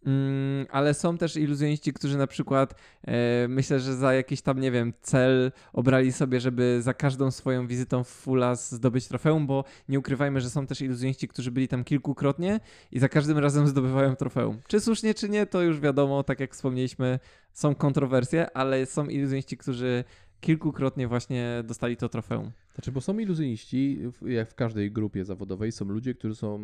[0.06, 4.70] Mm, ale są też iluzjoniści, którzy na przykład e, myślę, że za jakiś tam, nie
[4.70, 9.98] wiem, cel obrali sobie, żeby za każdą swoją wizytą w Fulas zdobyć trofeum, bo nie
[9.98, 12.60] ukrywajmy, że są też iluzjoniści, którzy byli tam kilkukrotnie
[12.92, 14.58] i za każdym razem zdobywają trofeum.
[14.66, 17.18] Czy słusznie, czy nie, to już wiadomo, tak jak wspomnieliśmy,
[17.52, 20.04] są kontrowersje, ale są iluzjoniści, którzy
[20.40, 22.50] kilkukrotnie właśnie dostali to trofeum.
[22.74, 26.58] Znaczy, bo są iluzjoniści, jak w każdej grupie zawodowej, są ludzie, którzy są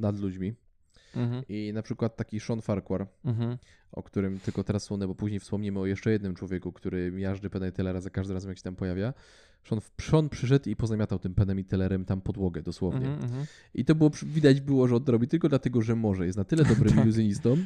[0.00, 0.54] nad ludźmi.
[1.16, 3.58] Mhm, I na przykład taki Sean Farquhar, mhm,
[3.92, 7.66] o którym tylko teraz wspomnę, bo później wspomnimy o jeszcze jednym człowieku, który miażdży Pena
[7.68, 9.14] i Tellera za każdym razem, jak się tam pojawia.
[9.68, 13.06] Sean, Sean przyszedł i pozamiatał tym Penem i Tellerem tam podłogę, dosłownie.
[13.06, 13.46] mhm, mhm.
[13.74, 16.26] I to było, widać było, że on to robi tylko dlatego, że może.
[16.26, 17.04] Jest na tyle dobrym Tak.
[17.04, 17.56] iluzjonistą,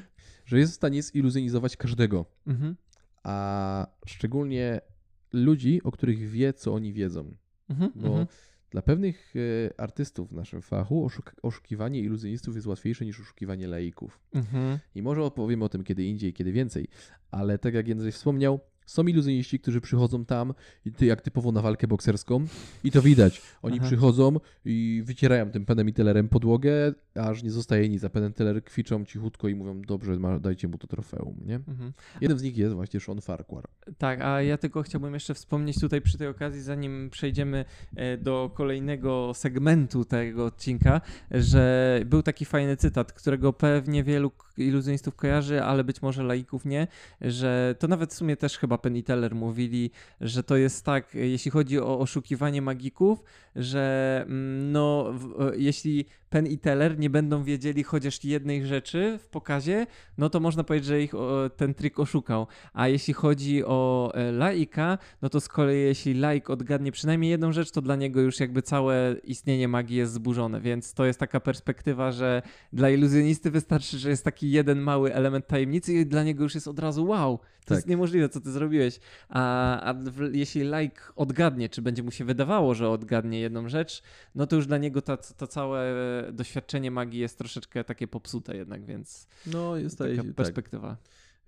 [0.46, 2.24] że jest w stanie ziluzjonizować każdego.
[2.46, 2.76] Mhm,
[3.22, 4.80] A szczególnie
[5.32, 7.34] ludzi, o których wie, co oni wiedzą.
[7.70, 8.26] mhm, Bo mhm.
[8.70, 14.20] Dla pewnych e, artystów w naszym fachu oszuk- oszukiwanie iluzjonistów jest łatwiejsze niż oszukiwanie laików.
[14.34, 14.78] Mhm.
[14.94, 16.88] I może opowiemy o tym kiedy indziej, kiedy więcej,
[17.30, 20.54] ale tak jak Jędrzej wspomniał, są iluzjoniści, którzy przychodzą tam,
[21.00, 22.46] jak typowo na walkę bokserską,
[22.84, 23.42] i to widać.
[23.62, 23.86] Oni Aha.
[23.86, 28.04] przychodzą i wycierają tym penem i tellerem podłogę, aż nie zostaje nic.
[28.04, 31.54] A pen i teller kwiczą cichutko i mówią, dobrze, dajcie mu to trofeum, nie?
[31.54, 31.92] Mhm.
[32.20, 33.64] Jeden z nich jest właśnie Sean Farquhar.
[33.98, 37.64] Tak, a ja tylko chciałbym jeszcze wspomnieć tutaj przy tej okazji, zanim przejdziemy
[37.96, 45.16] e, do kolejnego segmentu tego odcinka, że był taki fajny cytat, którego pewnie wielu iluzjonistów
[45.16, 46.86] kojarzy, ale być może laików nie,
[47.20, 51.16] że to nawet w sumie też chyba Penn i Teller mówili, że to jest tak,
[51.16, 53.22] e, jeśli chodzi o oszukiwanie magików,
[53.56, 59.18] że mm, no, w, e, jeśli Penn i Teller nie będą wiedzieli chociaż jednej rzeczy
[59.22, 59.86] w pokazie,
[60.18, 61.12] no to można powiedzieć, że ich
[61.56, 62.46] ten trik oszukał.
[62.72, 67.52] A jeśli chodzi o e, laika, no to z kolei jeśli laik odgadnie przynajmniej jedną
[67.52, 71.40] rzecz, to dla niego już jakby całe istnienie magii jest zburzone, więc to jest taka
[71.40, 76.42] perspektywa, że dla iluzjonisty wystarczy, że jest taki jeden mały element tajemnicy i dla niego
[76.42, 77.76] już jest od razu wow, to Tak.
[77.76, 79.00] jest niemożliwe, co ty zrobiłeś.
[79.28, 84.02] A, a w, jeśli laik odgadnie, czy będzie mu się wydawało, że odgadnie jedną rzecz,
[84.34, 85.94] no to już dla niego ta, to całe
[86.32, 90.34] doświadczenie magii jest troszeczkę takie popsute jednak, więc No, jest taka tak.
[90.34, 90.96] perspektywa.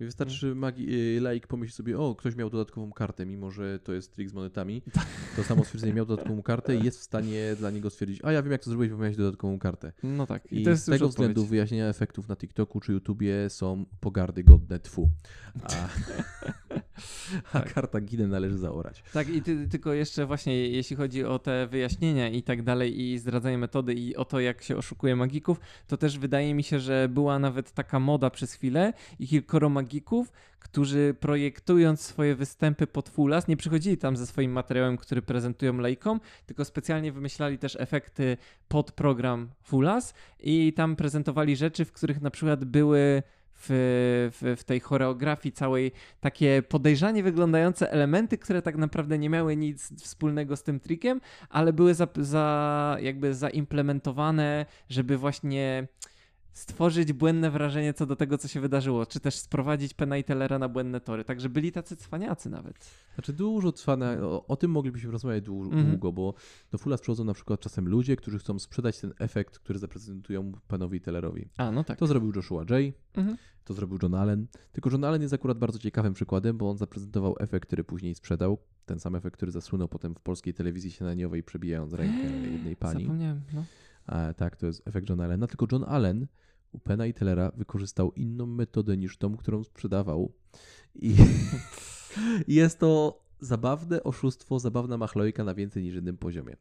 [0.01, 4.13] Wystarczy magi, y, laik pomyśli sobie, o, ktoś miał dodatkową kartę, mimo że to jest
[4.15, 4.83] trik z monetami.
[5.37, 8.43] To samo stwierdzenie miał dodatkową kartę i jest w stanie dla niego stwierdzić, a ja
[8.43, 9.93] wiem jak to zrobić, bo miałeś dodatkową kartę.
[10.03, 10.53] No tak.
[10.53, 14.45] I, I, to jest z tego względu wyjaśnienia efektów na TikToku czy YouTubie są pogardy
[14.45, 15.09] godne tfu.
[15.63, 15.69] A,
[17.53, 17.73] a Tak.
[17.75, 19.03] karta ginę należy zaorać.
[19.13, 23.19] Tak, i ty, tylko jeszcze właśnie jeśli chodzi o te wyjaśnienia i tak dalej i
[23.19, 27.09] zdradzanie metody i o to, jak się oszukuje magików, to też wydaje mi się, że
[27.09, 33.49] była nawet taka moda przez chwilę i kilkoro magików, którzy projektując swoje występy pod fulas,
[33.49, 38.37] nie przychodzili tam ze swoim materiałem, który prezentują laikom, tylko specjalnie wymyślali też efekty
[38.69, 43.23] pod program fulas i tam prezentowali rzeczy, w których na przykład były
[43.61, 49.57] w, w, w tej choreografii całej takie podejrzanie wyglądające elementy, które tak naprawdę nie miały
[49.57, 55.89] nic wspólnego z tym trikiem, ale były za, za, jakby zaimplementowane, żeby właśnie
[56.59, 60.59] stworzyć błędne wrażenie co do tego, co się wydarzyło, czy też sprowadzić Pena i Tellera
[60.59, 61.25] na błędne tory.
[61.25, 62.91] Także byli tacy cwaniacy nawet.
[63.15, 65.91] Znaczy dużo trwa, na, o, o tym moglibyśmy rozmawiać Mhm.
[65.91, 66.35] długo, bo
[66.71, 71.01] do Fulas przychodzą na przykład czasem ludzie, którzy chcą sprzedać ten efekt, który zaprezentują panowi
[71.01, 71.49] Tellerowi.
[71.57, 71.99] A, no tak.
[71.99, 73.37] To zrobił Joshua J., Mhm.
[73.65, 74.47] to zrobił John Allen.
[74.73, 78.59] Tylko John Allen jest akurat bardzo ciekawym przykładem, bo on zaprezentował efekt, który później sprzedał.
[78.87, 83.03] Ten sam efekt, który zasłynął potem w polskiej telewizji śniadaniowej, przebijając rękę jednej pani.
[83.05, 83.65] Zapomniałem, no.
[84.07, 85.47] A, tak, to jest efekt John Allena.
[85.47, 86.27] Tylko John Allen
[86.73, 90.33] u Pena i Tellera wykorzystał inną metodę niż tą, którą sprzedawał.
[90.95, 91.17] I
[92.49, 96.57] jest to zabawne oszustwo, zabawna machlojka na więcej niż jednym poziomie.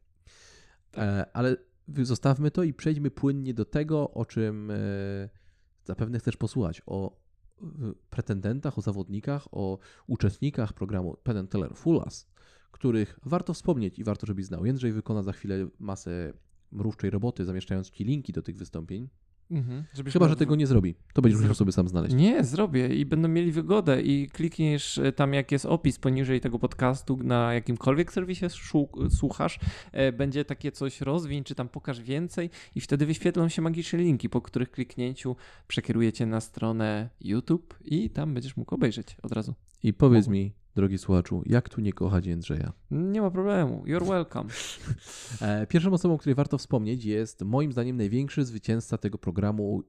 [0.98, 1.58] E, ale
[2.04, 4.76] zostawmy to i przejdźmy płynnie do tego, o czym e,
[5.86, 6.82] zapewne chcesz posłuchać.
[6.86, 7.28] O
[8.10, 12.28] pretendentach, o zawodnikach, o uczestnikach programu and Teller Full Us,
[12.72, 14.66] których warto wspomnieć i warto, żebyś znał.
[14.66, 16.34] Jędrzej wykona za chwilę masę
[16.72, 19.10] mrówczej roboty, zamieszczając ci linki do tych wystąpień.
[19.52, 19.84] Mhm.
[20.14, 20.96] Chyba, że tego nie zrobi.
[21.14, 22.16] To będziesz musiał sobie sam znaleźć.
[22.16, 26.60] Nie, zrobię i będą mieli wygodę i klikniesz e, tam jak jest opis poniżej tego
[26.60, 28.46] podcastu na jakimkolwiek serwisie
[29.10, 29.60] słuchasz,
[29.92, 34.30] e, będzie takie coś rozwiń, czy tam pokaż więcej i wtedy wyświetlą się magiczne linki,
[34.30, 35.36] po których kliknięciu
[35.68, 39.54] przekierujecie na stronę YouTube i tam będziesz mógł obejrzeć od razu.
[39.84, 42.74] I powiedz mi, drogi słuchaczu, jak tu nie kochać Jędrzeja?
[42.92, 44.50] Nie ma problemu, you're welcome.
[45.42, 49.84] E, Pierwszą osobą, o której warto wspomnieć, jest moim zdaniem największy zwycięzca tego programu,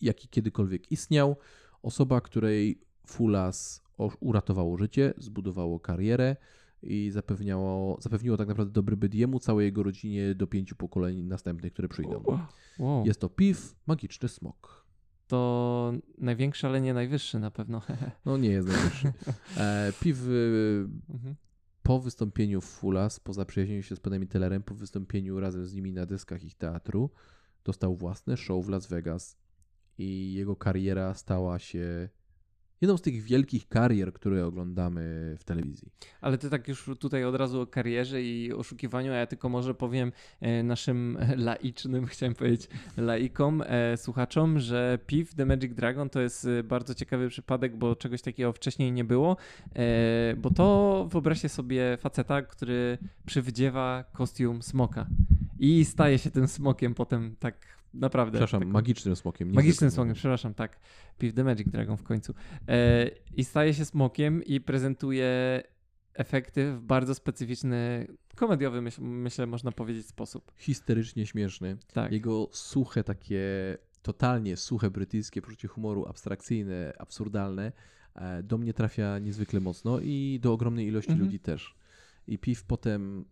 [0.00, 1.36] jaki kiedykolwiek istniał.
[1.82, 3.82] Osoba, której Fulas
[4.20, 6.36] uratowało życie, zbudowało karierę
[6.82, 11.72] i zapewniało, zapewniło tak naprawdę dobry byt jemu, całej jego rodzinie do pięciu pokoleń następnych,
[11.72, 12.22] które przyjdą.
[12.78, 13.06] Wow.
[13.06, 14.85] Jest to Piw, magiczny smok.
[15.26, 17.82] To największy, ale nie najwyższy na pewno.
[18.24, 19.12] No nie jest najwyższy.
[19.56, 21.34] E, Piw y, Mhm.
[21.82, 25.74] po wystąpieniu w Fulas, po zaprzyjaźnieniu się z panem i Tellerem, po wystąpieniu razem z
[25.74, 27.10] nimi na deskach ich teatru,
[27.64, 29.36] dostał własne show w Las Vegas
[29.98, 32.08] i jego kariera stała się
[32.80, 35.92] jedną z tych wielkich karier, które oglądamy w telewizji.
[36.20, 39.74] Ale ty tak już tutaj od razu o karierze i oszukiwaniu, a ja tylko może
[39.74, 46.20] powiem e, naszym laicznym, chciałem powiedzieć, laikom, e, słuchaczom, że PIF The Magic Dragon to
[46.20, 49.36] jest e, bardzo ciekawy przypadek, bo czegoś takiego wcześniej nie było,
[50.36, 55.06] bo to wyobraźcie sobie faceta, który przywdziewa kostium smoka
[55.58, 58.32] i staje się tym smokiem potem tak naprawdę.
[58.38, 59.52] Przepraszam, taką- magicznym smokiem.
[59.52, 60.80] Magicznym smokiem, przepraszam, tak.
[61.18, 62.34] Piw the Magic Dragon w końcu.
[62.68, 65.62] E, I staje się smokiem i prezentuje
[66.14, 70.52] efekty w bardzo specyficzny, komediowy, myśl, myślę, można powiedzieć, sposób.
[70.56, 71.76] Histerycznie śmieszny.
[71.92, 72.12] Tak.
[72.12, 73.42] Jego suche, takie
[74.02, 77.72] totalnie suche brytyjskie poczucie humoru, abstrakcyjne, absurdalne,
[78.14, 81.26] e, do mnie trafia niezwykle mocno i do ogromnej ilości Mhm.
[81.26, 81.74] ludzi też.
[82.26, 83.24] I Piw potem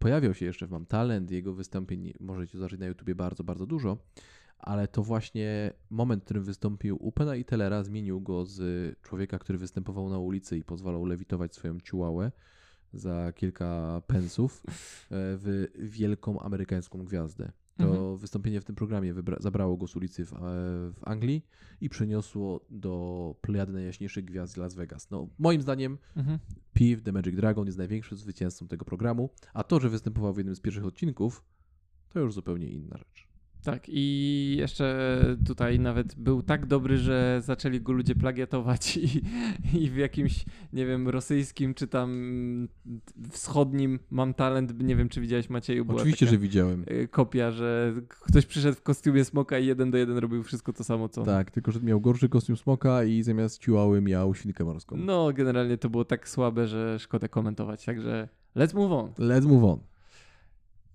[0.00, 3.98] pojawiał się jeszcze Mam Talent, jego wystąpień możecie zobaczyć na YouTubie bardzo, bardzo dużo,
[4.58, 8.60] ale to właśnie moment, w którym wystąpił u Pena i Tellera zmienił go z
[9.02, 12.32] człowieka, który występował na ulicy i pozwalał lewitować swoją ciułałę
[12.92, 14.70] za kilka pensów e,
[15.10, 17.52] w wielką amerykańską gwiazdę.
[17.80, 18.16] To Mhm.
[18.16, 20.36] wystąpienie w tym programie zabrało go z ulicy w, e,
[20.92, 21.46] w Anglii
[21.80, 25.10] i przeniosło do plejady najjaśniejszych gwiazd Las Vegas.
[25.10, 26.38] No, moim zdaniem Mhm.
[26.74, 30.56] Piv, The Magic Dragon jest największym zwycięzcą tego programu, a to, że występował w jednym
[30.56, 31.44] z pierwszych odcinków,
[32.08, 33.29] to już zupełnie inna rzecz.
[33.64, 39.22] Tak, i jeszcze tutaj nawet był tak dobry, że zaczęli go ludzie plagiatować i,
[39.74, 42.10] i w jakimś, nie wiem, rosyjskim czy tam
[43.30, 46.84] wschodnim mam talent, nie wiem czy widziałeś Macieju, była Oczywiście, że widziałem.
[46.90, 50.84] y, kopia, że ktoś przyszedł w kostiumie smoka i jeden do jeden robił wszystko to
[50.84, 51.24] samo co.
[51.24, 54.96] Tak, tylko że miał gorszy kostium smoka i zamiast ciułały miał świnkę morską.
[54.96, 59.10] No, generalnie to było tak słabe, że szkoda komentować, także let's move on.
[59.10, 59.89] Let's move on.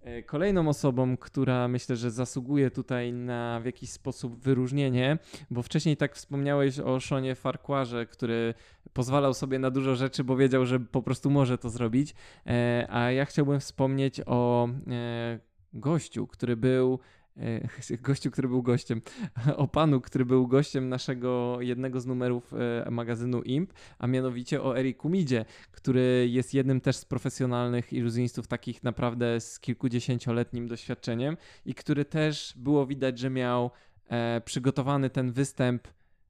[0.06, 5.18] E, Kolejną osobą, która myślę, że zasługuje tutaj na w jakiś sposób wyróżnienie,
[5.52, 8.54] bo wcześniej tak wspomniałeś o Seanie Farquharze, który
[8.94, 12.16] pozwalał sobie na dużo rzeczy, bo wiedział, że po prostu może to zrobić.
[12.48, 15.40] E, A ja chciałbym wspomnieć o e,
[15.74, 17.00] gościu, który był
[18.02, 19.02] gościu, który był gościem,
[19.56, 22.54] o panu, który był gościem naszego jednego z numerów
[22.86, 28.48] e, magazynu IMP, a mianowicie o Eriku Midzie, który jest jednym też z profesjonalnych iluzjonistów,
[28.48, 33.72] takich naprawdę z kilkudziesięcioletnim doświadczeniem i który też było widać, że miał
[34.08, 35.88] e, przygotowany ten występ.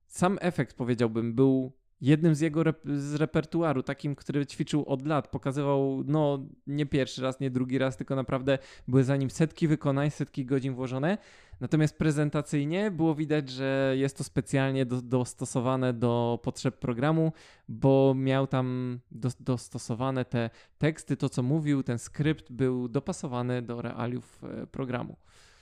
[0.07, 5.27] Sam efekt, powiedziałbym, był jednym z jego rep- z repertuaru, takim, który ćwiczył od lat.
[5.27, 10.11] Pokazywał, no nie pierwszy raz, nie drugi raz, tylko naprawdę były za nim setki wykonań,
[10.11, 11.17] setki godzin włożone.
[11.59, 17.31] Natomiast prezentacyjnie było widać, że jest to specjalnie do, dostosowane do potrzeb programu,
[17.69, 23.81] bo miał tam do, dostosowane te teksty, to co mówił, ten skrypt był dopasowany do
[23.81, 25.17] realiów e, programu.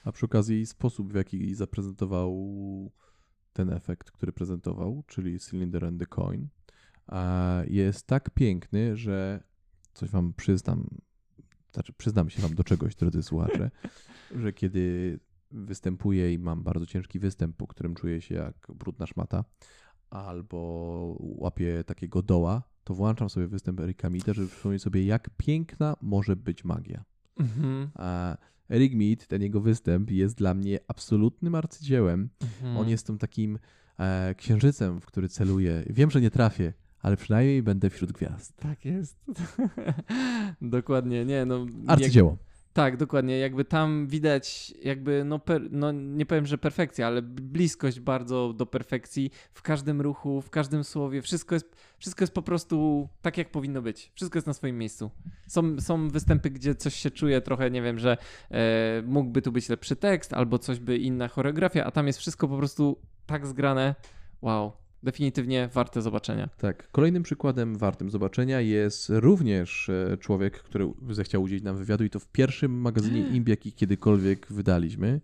[0.05, 2.31] A przy okazji sposób, w jaki zaprezentował
[3.53, 6.47] ten efekt, który prezentował, czyli Cylinder and the Coin,
[7.67, 9.43] jest tak piękny, że
[9.93, 10.87] coś wam przyznam,
[11.73, 13.71] znaczy przyznam się wam do czegoś, drodzy słuchacze,
[14.41, 15.19] że kiedy
[15.51, 19.43] występuję i mam bardzo ciężki występ, po którym czuję się jak brudna szmata,
[20.09, 25.95] albo łapię takiego doła, to włączam sobie występ Erika Mida, żeby przypomnieć sobie, jak piękna
[26.01, 27.03] może być magia.
[27.39, 27.89] Mhm.
[27.95, 28.37] A
[28.69, 32.29] Eric Mead, ten jego występ jest dla mnie absolutnym arcydziełem.
[32.41, 32.77] Mhm.
[32.77, 33.59] On jest tą takim
[33.99, 35.83] e, księżycem, w który celuję.
[35.89, 38.55] Wiem, że nie trafię, ale przynajmniej będę wśród gwiazd.
[38.57, 39.17] Tak jest.
[40.61, 41.59] dokładnie, nie no.
[41.59, 42.37] jak- Arcydzieło.
[42.73, 43.39] Tak, dokładnie.
[43.39, 48.65] Jakby tam widać, jakby, no, per, no nie powiem, że perfekcja, ale bliskość bardzo do
[48.65, 51.21] perfekcji w każdym ruchu, w każdym słowie.
[51.21, 54.11] Wszystko jest, wszystko jest po prostu tak, jak powinno być.
[54.15, 55.11] Wszystko jest na swoim miejscu.
[55.47, 58.17] Są, są występy, gdzie coś się czuje trochę, nie wiem, że
[58.51, 62.47] e, mógłby tu być lepszy tekst, albo coś by inna choreografia, a tam jest wszystko
[62.47, 63.95] po prostu tak zgrane.
[64.41, 64.82] Wow.
[65.03, 66.49] Definitywnie warte zobaczenia.
[66.57, 66.91] Tak.
[66.91, 72.19] Kolejnym przykładem wartym zobaczenia jest również e, człowiek, który zechciał udzielić nam wywiadu i to
[72.19, 75.21] w pierwszym magazynie IMB, jaki kiedykolwiek wydaliśmy,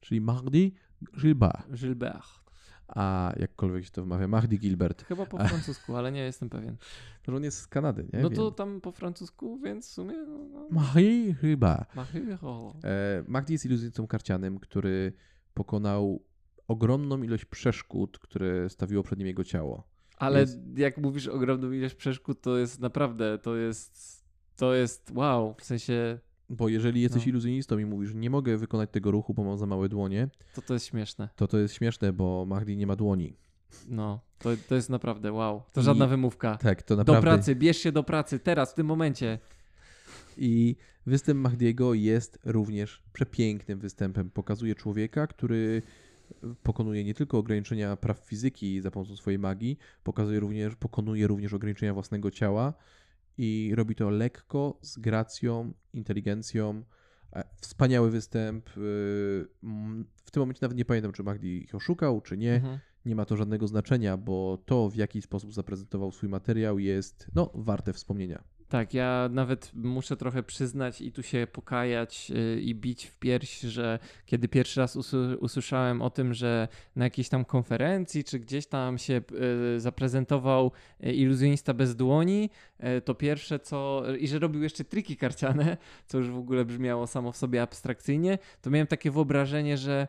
[0.00, 0.74] czyli Mahdi
[1.20, 1.72] Gilbert.
[1.74, 2.42] Gilbert.
[2.88, 5.04] A jakkolwiek się to wymawia, Mahdi Gilbert.
[5.04, 6.76] Chyba po francusku, ale nie jestem pewien.
[7.22, 8.20] To on jest z Kanady, nie?
[8.20, 10.14] No to tam po francusku, więc w sumie.
[10.28, 10.68] No, no.
[10.70, 11.96] Mahdi Gilbert.
[11.96, 12.74] Mahiro.
[12.84, 15.12] E, Magdi jest iluzjonistą karcianym, który
[15.54, 16.22] pokonał
[16.68, 19.84] ogromną ilość przeszkód, które stawiło przed nim jego ciało.
[20.18, 24.24] Ale Jest- jak mówisz ogromną ilość przeszkód, to jest naprawdę, to jest,
[24.56, 27.28] to jest wow, w sensie, Bo jeżeli jesteś No.
[27.30, 30.74] iluzjonistą i mówisz, nie mogę wykonać tego ruchu, bo mam za małe dłonie, to to
[30.74, 31.28] jest śmieszne.
[31.36, 33.36] to to jest śmieszne, bo Magdi nie ma dłoni.
[33.88, 35.62] No, to, to jest naprawdę wow.
[35.72, 36.56] To I- żadna wymówka.
[36.56, 37.22] Tak, to Do naprawdę.
[37.22, 39.38] pracy, bierz się do pracy, teraz, w tym momencie.
[40.36, 44.30] I występ Mahdiego jest również przepięknym występem.
[44.30, 45.82] Pokazuje człowieka, który
[46.62, 51.94] pokonuje nie tylko ograniczenia praw fizyki za pomocą swojej magii, pokazuje również, pokonuje również ograniczenia
[51.94, 52.74] własnego ciała
[53.38, 56.82] i robi to lekko, z gracją, inteligencją.
[57.32, 58.68] E, Wspaniały występ.
[58.68, 58.72] y,
[60.24, 62.54] W tym momencie nawet nie pamiętam, czy Mahdi ich oszukał, czy nie.
[62.54, 62.78] Mhm.
[63.04, 67.50] Nie ma to żadnego znaczenia, bo to, w jaki sposób zaprezentował swój materiał, jest no,
[67.54, 68.42] warte wspomnienia.
[68.72, 73.60] Tak, ja nawet muszę trochę przyznać i tu się pokajać y, i bić w pierś,
[73.60, 74.96] że kiedy pierwszy raz
[75.40, 79.20] usłyszałem o tym, że na jakiejś tam konferencji czy gdzieś tam się
[79.76, 80.72] y, zaprezentował
[81.04, 82.50] y, iluzjonista bez dłoni,
[83.04, 87.32] to pierwsze co, i że robił jeszcze triki karciane, co już w ogóle brzmiało samo
[87.32, 90.08] w sobie abstrakcyjnie, to miałem takie wyobrażenie, że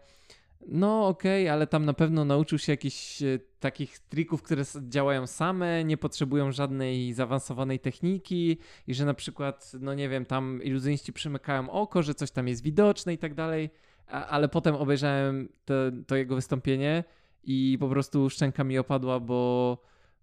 [0.67, 5.27] no okej, okay, ale tam na pewno nauczył się jakichś e, takich trików, które działają
[5.27, 8.57] same, nie potrzebują żadnej zaawansowanej techniki
[8.87, 12.63] i że na przykład, no nie wiem, tam iluzjoniści przymykają oko, że coś tam jest
[12.63, 13.69] widoczne i tak dalej,
[14.07, 15.73] ale potem obejrzałem to,
[16.07, 17.03] to jego wystąpienie
[17.43, 19.77] i po prostu szczęka mi opadła, bo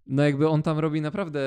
[0.07, 1.39] no jakby on tam robi naprawdę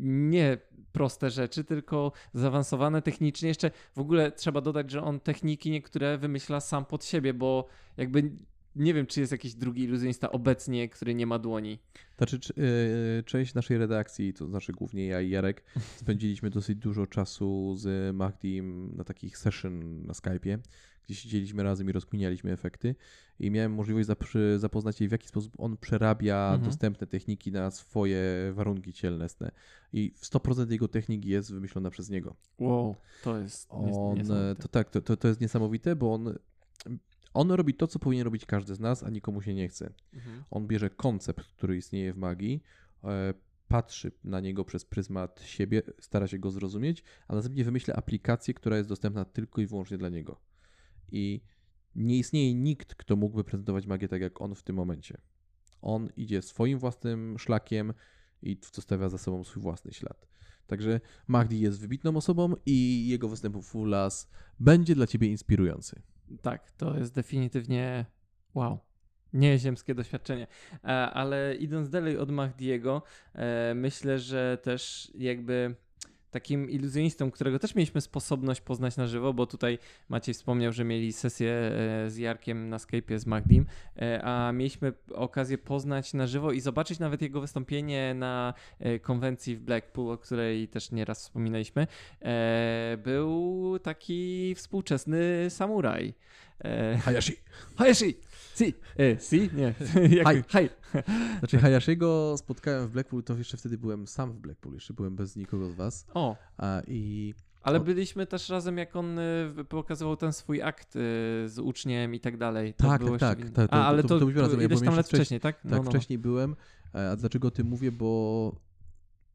[0.00, 0.58] nie
[0.92, 3.48] proste rzeczy, tylko zaawansowane technicznie.
[3.48, 8.30] Jeszcze w ogóle trzeba dodać, że on techniki niektóre wymyśla sam pod siebie, bo jakby
[8.76, 11.78] nie wiem, czy jest jakiś drugi iluzjonista obecnie, który nie ma dłoni.
[12.16, 15.64] Znaczy, yy, część naszej redakcji, to znaczy głównie ja i Jarek,
[15.96, 20.58] spędziliśmy dosyć dużo czasu z Mahdim na takich session na Skype'ie,
[21.04, 22.94] gdzie siedzieliśmy razem i rozkminialiśmy efekty
[23.38, 24.08] i miałem możliwość
[24.56, 26.70] zapoznać się, w jaki sposób on przerabia mhm.
[26.70, 29.50] dostępne techniki na swoje warunki cielesne.
[29.92, 32.36] I 100% jego techniki jest wymyślona przez niego.
[32.58, 34.18] Wow, to jest on,
[34.54, 36.34] To tak, to, to, to jest niesamowite, bo on
[37.34, 39.92] on robi to, co powinien robić każdy z nas, a nikomu się nie chce.
[40.14, 40.44] Mhm.
[40.50, 42.62] On bierze koncept, który istnieje w magii,
[43.04, 43.34] e,
[43.68, 48.76] patrzy na niego przez pryzmat siebie, stara się go zrozumieć, a następnie wymyśla aplikację, która
[48.76, 50.40] jest dostępna tylko i wyłącznie dla niego.
[51.12, 51.40] I
[51.94, 55.18] nie istnieje nikt, kto mógłby prezentować magię tak jak on w tym momencie.
[55.82, 57.92] On idzie swoim własnym szlakiem
[58.42, 60.28] i zostawia za sobą swój własny ślad.
[60.66, 66.02] Także Magdi jest wybitną osobą i jego występ w Fulas będzie dla ciebie inspirujący.
[66.42, 68.06] Tak, to jest definitywnie
[68.54, 68.78] wow.
[69.32, 70.46] Nieziemskie doświadczenie.
[70.84, 73.02] E, ale idąc dalej od Mahdiego,
[73.34, 75.74] e, myślę, że też jakby
[76.32, 79.78] takim iluzjonistą, którego też mieliśmy sposobność poznać na żywo, bo tutaj
[80.08, 83.66] Maciej wspomniał, że mieli sesję e, z Jarkiem na Skype'ie z Magdim,
[83.96, 89.56] e, a mieliśmy okazję poznać na żywo i zobaczyć nawet jego wystąpienie na e, konwencji
[89.56, 91.86] w Blackpool, o której też nieraz wspominaliśmy.
[93.04, 96.14] Był taki współczesny samuraj.
[97.04, 97.36] Hayashi!
[97.76, 98.14] Hayashi!
[98.54, 99.50] Si, e, si?
[99.54, 99.74] Nie.
[100.16, 100.68] Jak, hi.
[101.38, 105.36] Znaczy Hayashiego spotkałem w Blackpool, to jeszcze wtedy byłem sam w Blackpool, jeszcze byłem bez
[105.36, 106.06] nikogo z was.
[106.14, 106.36] O.
[106.58, 110.98] A, i ale byliśmy też razem, jak on y, pokazywał ten swój akt y,
[111.48, 112.74] z uczniem i tak dalej.
[112.74, 113.68] To tak, tak, tak, tak.
[113.72, 114.62] A, ale to, to, to, to razem.
[114.62, 115.64] ileś tam lat wcześniej, tak?
[115.64, 115.90] No, tak, no.
[115.90, 116.56] wcześniej byłem.
[116.94, 117.92] E, a dlaczego o tym mówię?
[117.92, 118.52] Bo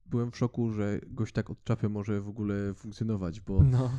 [0.09, 3.91] byłem w szoku, że gość tak od czapy może w ogóle funkcjonować, bo no.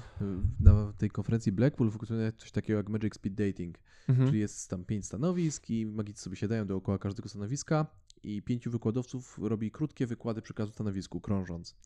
[0.61, 3.79] na tej konferencji Blackpool funkcjonuje coś takiego jak Magic Speed Dating,
[4.09, 4.29] mhm.
[4.29, 7.87] czyli jest tam pięć stanowisk i magicy sobie siadają dookoła każdego stanowiska
[8.23, 11.77] i pięciu wykładowców robi krótkie wykłady przy każdym stanowisku, krążąc.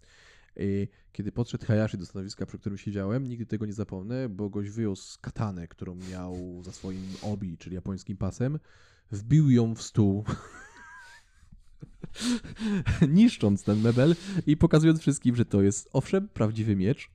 [0.56, 4.70] I kiedy podszedł Hayashi do stanowiska, przy którym siedziałem, nigdy tego nie zapomnę, bo gość
[4.70, 8.58] wyjął z katanę, którą miał za swoim obi, czyli japońskim pasem,
[9.10, 10.24] wbił ją w stół
[13.08, 14.14] niszcząc ten mebel
[14.46, 17.10] i pokazując wszystkim, że to jest owszem prawdziwy miecz.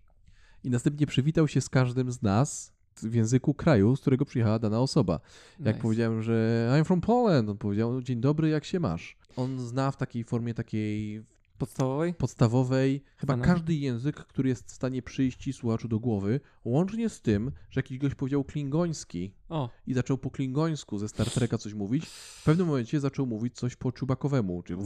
[0.63, 4.79] I następnie przywitał się z każdym z nas w języku kraju, z którego przyjechała dana
[4.79, 5.19] osoba.
[5.59, 5.81] Jak nice.
[5.81, 9.17] powiedziałem, że I'm from Poland, on powiedział dzień dobry, jak się masz.
[9.35, 11.23] On zna w takiej formie takiej
[11.57, 12.13] Podstawowej?
[12.13, 13.03] Podstawowej.
[13.17, 17.79] Chyba każdy język, który jest w stanie przyjść słuchaczu do głowy, łącznie z tym, że
[17.79, 19.69] jakiś gość powiedział klingoński o.
[19.87, 23.75] i zaczął po klingońsku ze Star Treka coś mówić, w pewnym momencie zaczął mówić coś
[23.75, 24.79] po czubakowemu, czyli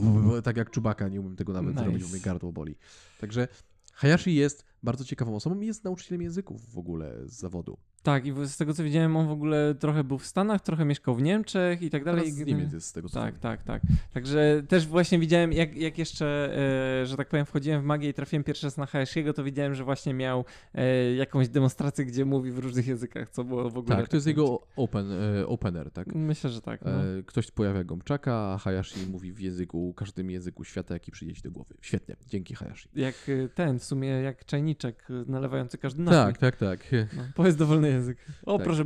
[0.44, 1.84] tak jak czubaka, nie umiem tego nawet nice.
[1.84, 2.74] zrobić, bo mnie gardło boli.
[3.20, 3.48] Także
[3.92, 7.78] Hayashi jest bardzo ciekawą osobą i jest nauczycielem języków w ogóle z zawodu.
[8.02, 11.14] Tak, i z tego co widziałem, on w ogóle trochę był w Stanach, trochę mieszkał
[11.14, 12.22] w Niemczech i tak dalej.
[12.22, 13.82] Teraz z Niemiec jest z tego co Tak, tak, tak.
[14.12, 16.56] Także też właśnie widziałem, jak, jak jeszcze,
[17.02, 19.74] e, że tak powiem, wchodziłem w magię i trafiłem pierwszy raz na Hayashiego, to widziałem,
[19.74, 20.44] że właśnie miał
[20.74, 23.96] e, jakąś demonstrację, gdzie mówi w różnych językach, co było w ogóle.
[23.96, 26.14] Tak, to jest jego open, e, opener, tak?
[26.14, 26.84] Myślę, że tak.
[26.84, 26.90] No.
[27.26, 31.50] Ktoś pojawia Gąbczaka, a Hayashi mówi w języku, każdym języku świata, jaki przyjdzie ci do
[31.50, 31.74] głowy.
[31.80, 32.88] Świetnie, dzięki Hayashi.
[32.94, 33.14] Jak
[33.54, 36.32] ten, w sumie jak czajniczek nalewający każdy napój.
[36.32, 36.80] Tak, tak, tak.
[37.16, 38.18] No, powiedz dowolny język.
[38.46, 38.84] O, tak proszę.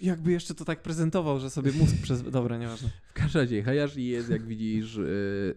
[0.00, 2.22] Jakby jeszcze to tak prezentował, że sobie mózg przez...
[2.22, 2.90] Dobra, nieważne.
[3.10, 5.02] W każdym razie Hayashi jest, jak widzisz, e,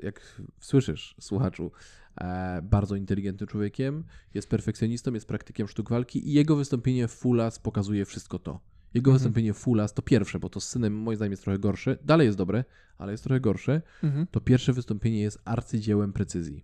[0.03, 1.71] jak słyszysz, słuchaczu,
[2.17, 4.03] e, bardzo inteligentnym człowiekiem,
[4.33, 8.59] jest perfekcjonistą, jest praktykiem sztuk walki i jego wystąpienie w Fulas pokazuje wszystko to.
[8.93, 9.19] Jego mhm.
[9.19, 11.97] wystąpienie Fulas to pierwsze, bo to z synem moim zdaniem jest trochę gorsze.
[12.03, 12.63] Dalej jest dobre,
[12.97, 13.81] ale jest trochę gorsze.
[14.03, 14.27] Mhm.
[14.31, 16.63] To pierwsze wystąpienie jest arcydziełem precyzji.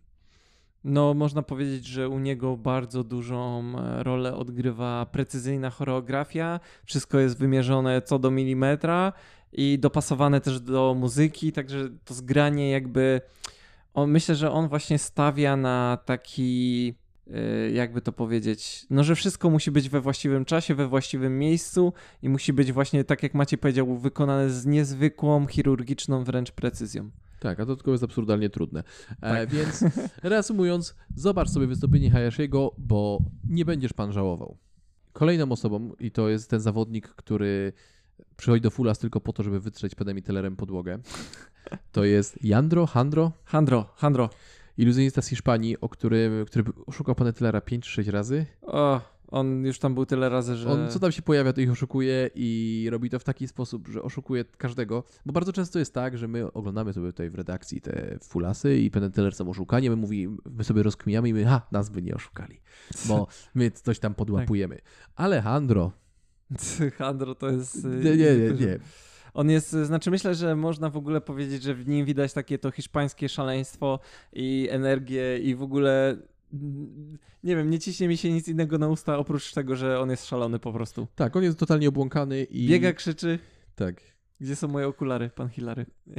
[0.84, 6.60] No, można powiedzieć, że u niego bardzo dużą e, rolę odgrywa precyzyjna choreografia.
[6.86, 9.14] Wszystko jest wymierzone co do milimetra
[9.54, 13.22] i dopasowane też do muzyki, także to zgranie jakby
[13.94, 16.94] on, myślę, że on właśnie stawia na taki,
[17.28, 21.94] y, jakby to powiedzieć, no że wszystko musi być we właściwym czasie, we właściwym miejscu
[22.22, 27.12] i musi być właśnie, tak jak Maciej powiedział, wykonane z niezwykłą, chirurgiczną wręcz precyzją.
[27.42, 28.84] Tak, a dodatkowo jest absurdalnie trudne.
[29.12, 29.50] E, Tak.
[29.50, 29.84] więc
[30.24, 33.20] reasumując, zobacz sobie wystąpienie Hayashiego, bo
[33.50, 34.58] nie będziesz pan żałował.
[35.14, 37.74] Kolejną osobą, i to jest ten zawodnik, który
[38.38, 41.00] przychodzi do Fulas tylko po to, żeby wytrzeć pedem i telerem podłogę,
[41.92, 44.30] to jest Jandro, Handro, Handro, Handro.
[44.78, 48.46] iluzjonista z Hiszpanii, o którym, który oszukał pana Tellera 5 czy 6 razy.
[48.62, 49.02] O,
[49.32, 50.70] on już tam był tyle razy, że...
[50.70, 54.02] On co tam się pojawia, to ich oszukuje i robi to w taki sposób, że
[54.02, 55.04] oszukuje każdego.
[55.26, 58.92] Bo bardzo często jest tak, że my oglądamy sobie tutaj w redakcji te fulasy i
[58.92, 62.62] Penn są oszukani, my, mówi, my sobie rozkminiamy i my, ha, nas by nie oszukali,
[63.08, 64.80] bo my coś tam podłapujemy.
[65.16, 65.92] Alejandro,
[66.98, 67.86] Handro to jest...
[67.86, 68.80] nie, nie, nie, nie.
[69.34, 72.72] On jest, znaczy myślę, że można w ogóle powiedzieć, że w nim widać takie to
[72.72, 74.00] hiszpańskie szaleństwo
[74.34, 76.18] i energię i w ogóle
[77.44, 80.26] nie wiem, nie ciśnie mi się nic innego na usta oprócz tego, że on jest
[80.26, 81.08] szalony po prostu.
[81.16, 82.68] Tak, on jest totalnie obłąkany i...
[82.70, 83.40] Biega, krzyczy,
[83.76, 84.02] Tak.
[84.40, 85.86] gdzie są moje okulary, pan Hilary?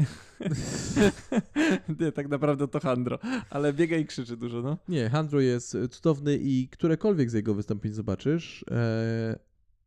[2.00, 3.18] nie, tak naprawdę to Handro,
[3.50, 4.78] ale biega i krzyczy dużo, no.
[4.88, 9.38] Nie, Handro jest cudowny i którekolwiek z jego wystąpień zobaczysz, e,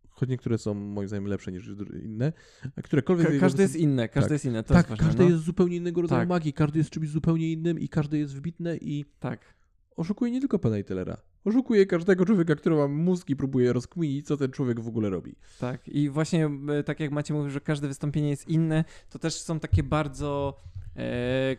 [0.09, 1.69] choć niektóre są moim zdaniem lepsze niż
[2.03, 2.33] inne,
[2.75, 4.31] a którekolwiek Ka- każdy jest wystąpień- inne, każdy Tak.
[4.31, 5.29] jest inne, to Tak, jest ważne, każde no.
[5.29, 6.29] jest zupełnie innego rodzaju Tak.
[6.29, 9.39] magii, każdy jest czymś zupełnie innym i każde jest wybitne i Tak.
[9.95, 11.17] Oszukuje nie tylko pana Tellera.
[11.45, 15.35] Oszukuje każdego człowieka, który ma mózg i próbuje rozkminić, co ten człowiek w ogóle robi.
[15.59, 19.33] Tak, i właśnie e, tak jak Macie mówił, że każde wystąpienie jest inne, to też
[19.33, 20.57] są takie bardzo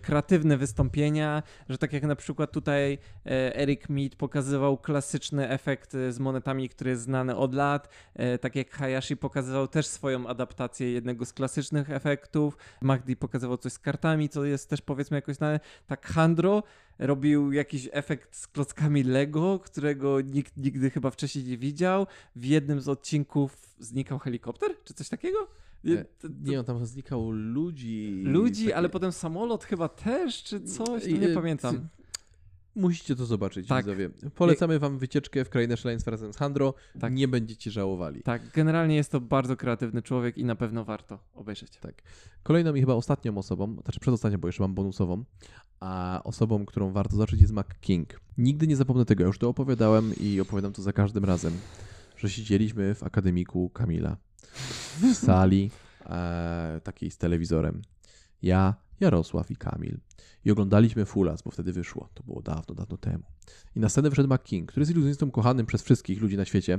[0.03, 6.13] kreatywne wystąpienia, że tak jak na przykład tutaj e, Eric Mead pokazywał klasyczny efekt e,
[6.13, 10.93] z monetami, który jest znany od lat, e, tak jak Hayashi pokazywał też swoją adaptację
[10.93, 15.61] jednego z klasycznych efektów, Magdi pokazywał coś z kartami, co jest też powiedzmy jakoś znane,
[15.87, 16.63] tak Handro
[16.99, 22.07] robił jakiś efekt z klockami Lego, którego nikt nigdy chyba wcześniej nie widział.
[22.37, 25.49] W jednym z odcinków znikał helikopter, czy coś takiego?
[25.95, 28.23] E, to- to- Nie, on tam znikał ludzi.
[28.25, 31.89] Ludzi, Takie- ale potem samolot chyba też, czy coś, nie e, pamiętam.
[32.77, 33.85] Musicie to zobaczyć, Tak.
[33.85, 34.11] widzowie.
[34.35, 36.75] Polecamy wam wycieczkę w Krainę Szaleństwa razem z Handro.
[37.01, 37.13] Tak.
[37.15, 38.23] Nie będziecie żałowali.
[38.23, 41.79] Tak, generalnie jest to bardzo kreatywny człowiek i na pewno warto obejrzeć.
[41.81, 42.03] Tak.
[42.43, 45.25] Kolejną i chyba ostatnią osobą, znaczy przedostatnią, bo jeszcze mam bonusową,
[45.81, 48.21] a osobą, którą warto zacząć jest Mac King.
[48.39, 51.53] Nigdy nie zapomnę tego, ja już to opowiadałem i opowiadam to za każdym razem,
[52.17, 54.17] że siedzieliśmy w akademiku Kamila
[55.01, 55.71] w sali
[56.07, 57.83] e, takiej z telewizorem.
[58.43, 59.99] Ja, Jarosław i Kamil.
[60.45, 62.09] I oglądaliśmy Fulas, bo wtedy wyszło.
[62.15, 63.25] To było dawno, dawno temu.
[63.77, 66.79] I na scenę wszedł Mac King, który jest iluzjonistą kochanym przez wszystkich ludzi na świecie.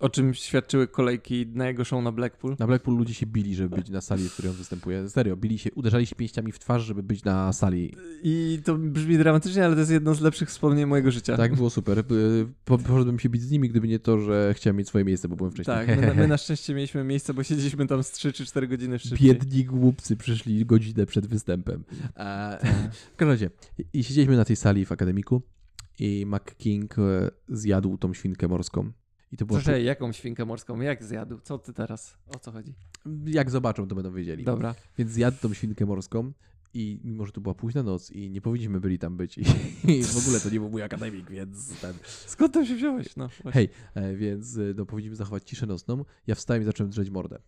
[0.00, 2.56] O czym świadczyły kolejki na jego show na Blackpool.
[2.58, 5.08] Na Blackpool ludzie się bili, żeby być na sali, w której on występuje.
[5.08, 7.94] Serio, bili się, uderzali się pięściami w twarz, żeby być na sali.
[8.22, 11.36] I to brzmi dramatycznie, ale to jest jedno z lepszych wspomnień mojego życia.
[11.36, 11.98] Tak, było super.
[11.98, 12.04] Y,
[12.64, 15.36] po- Poszedłem się bić z nimi, gdyby nie to, że chciałem mieć swoje miejsce, bo
[15.36, 15.76] byłem wcześniej.
[15.76, 18.98] Tak, my, my na szczęście mieliśmy miejsce, bo siedzieliśmy tam z 3 czy 4 godziny
[18.98, 19.28] szybciej.
[19.28, 21.84] Biedni głupcy przyszli godzinę przed występem.
[22.16, 22.58] E,
[23.14, 23.50] w każdym razie,
[23.92, 25.42] i siedzieliśmy na tej sali w akademiku
[25.98, 28.92] i Mac King e, zjadł tą świnkę morską.
[29.32, 29.58] I to było...
[29.58, 30.80] Proszę, jaką świnkę morską?
[30.80, 31.38] Jak zjadł?
[31.42, 32.16] Co ty teraz?
[32.36, 32.74] O co chodzi?
[33.26, 34.44] Jak zobaczą, to będą wiedzieli.
[34.44, 34.74] Dobra.
[34.98, 36.32] Więc zjadł tą świnkę morską
[36.74, 39.40] i mimo, że to była późna noc i nie powinniśmy byli tam być i,
[39.98, 41.94] i w ogóle to nie był mój akademik, więc ten...
[42.26, 43.16] Skąd tam się wziąłeś?
[43.16, 43.52] No, właśnie.
[43.52, 46.04] Hej, e, więc e, no, powinniśmy zachować ciszę nocną.
[46.26, 47.38] Ja wstałem i zacząłem drzeć mordę.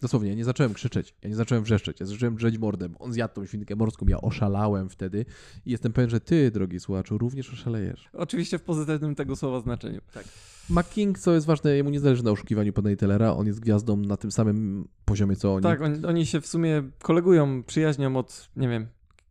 [0.00, 2.88] Dosłownie, ja nie zacząłem krzyczeć, ja nie zacząłem wrzeszczeć, ja zacząłem drzeć mordę.
[2.88, 5.24] bo On zjadł tą świnkę morską, ja oszalałem wtedy
[5.66, 8.08] i jestem pewien, że ty, drogi słuchaczu, również oszalejesz.
[8.12, 10.00] Oczywiście w pozytywnym tego słowa znaczeniu.
[10.14, 10.24] Tak.
[10.70, 14.16] McKing, co jest ważne, jemu nie zależy na oszukiwaniu pana Tellera, on jest gwiazdą na
[14.16, 15.62] tym samym poziomie, co oni.
[15.62, 18.86] Tak, oni, oni się w sumie kolegują, przyjaźnią od, nie wiem...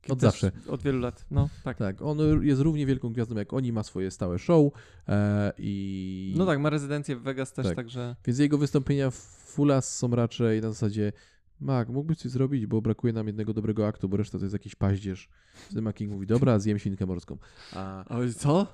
[0.10, 0.52] Od zawsze.
[0.68, 1.26] Od wielu lat.
[1.32, 1.78] No, tak.
[1.78, 4.74] Tak, on jest równie wielką gwiazdą jak oni, ma swoje stałe show
[5.08, 6.34] e, i...
[6.38, 7.76] No tak, ma rezydencję w Vegas też, Tak.
[7.76, 8.16] także...
[8.26, 9.16] Więc jego wystąpienia w
[9.46, 11.12] Fulas są raczej na zasadzie
[11.60, 14.76] Mak, mógłbyś coś zrobić, bo brakuje nam jednego dobrego aktu, bo reszta to jest jakiś
[14.76, 15.30] paździerz.
[15.66, 17.38] Wtedy Making mówi, dobra, zjem świnkę morską.
[17.74, 18.06] A,
[18.38, 18.68] co?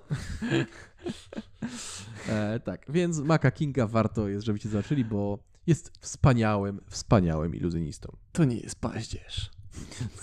[2.29, 8.17] e, tak, więc Maka Kinga warto jest, żebyście zobaczyli, bo jest wspaniałym, wspaniałym iluzjonistą.
[8.31, 9.51] To nie jest paździerz.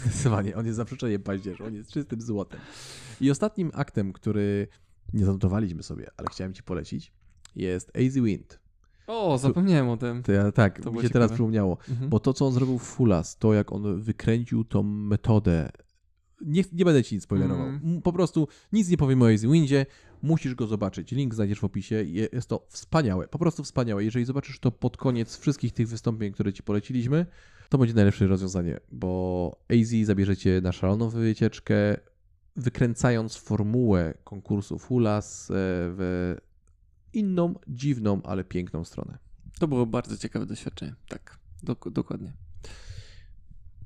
[0.01, 2.61] Zdecydowanie, on jest zaprzeczeniem paździerza, on jest czystym złotem.
[3.21, 4.69] I ostatnim aktem, który
[5.13, 7.13] nie zanotowaliśmy sobie, ale chciałem ci polecić,
[7.57, 8.61] jest Easy Wind.
[9.09, 10.23] O, zapomniałem o tym.
[10.23, 11.35] To ja, tak, To mi się teraz ciekawe.
[11.35, 11.79] przypomniało.
[11.89, 12.11] Mhm.
[12.11, 15.71] Bo to, co on zrobił w Fulas, to jak on wykręcił tą metodę.
[16.41, 17.67] Nie, nie będę ci nic spoilerował.
[17.67, 18.03] Mm.
[18.03, 19.87] Po prostu nic nie powiem o Easy Windzie.
[20.23, 21.13] Musisz go zobaczyć.
[21.13, 21.95] Link znajdziesz w opisie.
[21.95, 24.05] Je- Jest to wspaniałe, po prostu wspaniałe.
[24.05, 27.27] Jeżeli zobaczysz to pod koniec wszystkich tych wystąpień, które ci poleciliśmy,
[27.69, 31.75] to będzie najlepsze rozwiązanie, bo AZ zabierzecie na szaloną wycieczkę.
[32.57, 36.37] wykręcając formułę konkursu Fulas e, w
[37.13, 39.19] inną, dziwną, ale piękną stronę.
[39.59, 40.95] To było bardzo ciekawe doświadczenie.
[41.09, 42.33] Tak, dok- dokładnie.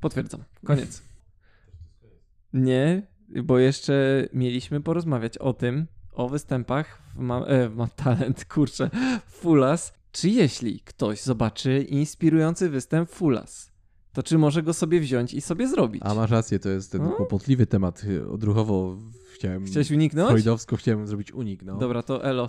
[0.00, 0.44] Potwierdzam.
[0.64, 1.02] Koniec.
[2.52, 3.06] Nie,
[3.44, 8.90] bo jeszcze mieliśmy porozmawiać o tym, o występach w, ma- e, w Mam Talent, kurczę,
[9.26, 9.92] Fulas.
[10.12, 13.72] Czy jeśli ktoś zobaczy inspirujący występ Fulas,
[14.12, 16.02] to czy może go sobie wziąć i sobie zrobić?
[16.04, 17.10] A masz rację, to jest ten No.
[17.10, 18.02] kłopotliwy temat.
[18.32, 18.98] Odruchowo
[19.42, 19.64] chciałem.
[19.64, 20.30] Chciałeś uniknąć?
[20.30, 21.62] Freudowsko chciałem zrobić unik.
[21.62, 21.76] No.
[21.76, 22.48] Dobra, to elo.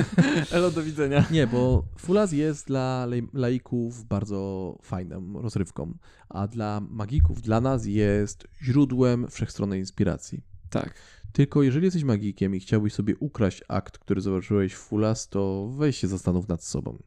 [0.52, 1.24] elo, do widzenia.
[1.30, 5.94] Nie, bo Fulas jest dla laików bardzo fajną rozrywką,
[6.28, 10.42] a dla magików, dla nas jest źródłem wszechstronnej inspiracji.
[10.70, 10.94] Tak.
[11.32, 15.96] Tylko jeżeli jesteś magikiem i chciałbyś sobie ukraść akt, który zobaczyłeś w Fulas, to weź
[15.96, 16.98] się zastanów nad sobą.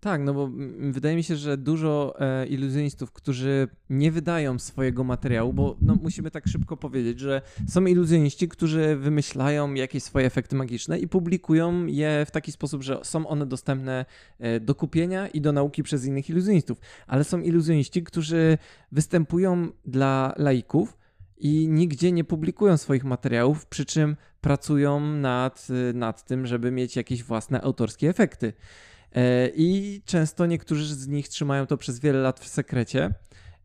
[0.00, 0.50] Tak, no bo
[0.90, 6.30] wydaje mi się, że dużo e, iluzjonistów, którzy nie wydają swojego materiału, bo no, musimy
[6.30, 12.24] tak szybko powiedzieć, że są iluzjoniści, którzy wymyślają jakieś swoje efekty magiczne i publikują je
[12.26, 14.04] w taki sposób, że są one dostępne
[14.38, 16.80] e, do kupienia i do nauki przez innych iluzjonistów.
[17.06, 18.58] Ale są iluzjoniści, którzy
[18.92, 21.01] występują dla laików
[21.42, 27.22] i nigdzie nie publikują swoich materiałów, przy czym pracują nad, nad tym, żeby mieć jakieś
[27.22, 28.52] własne autorskie efekty.
[29.12, 33.14] E, I często niektórzy z nich trzymają to przez wiele lat w sekrecie,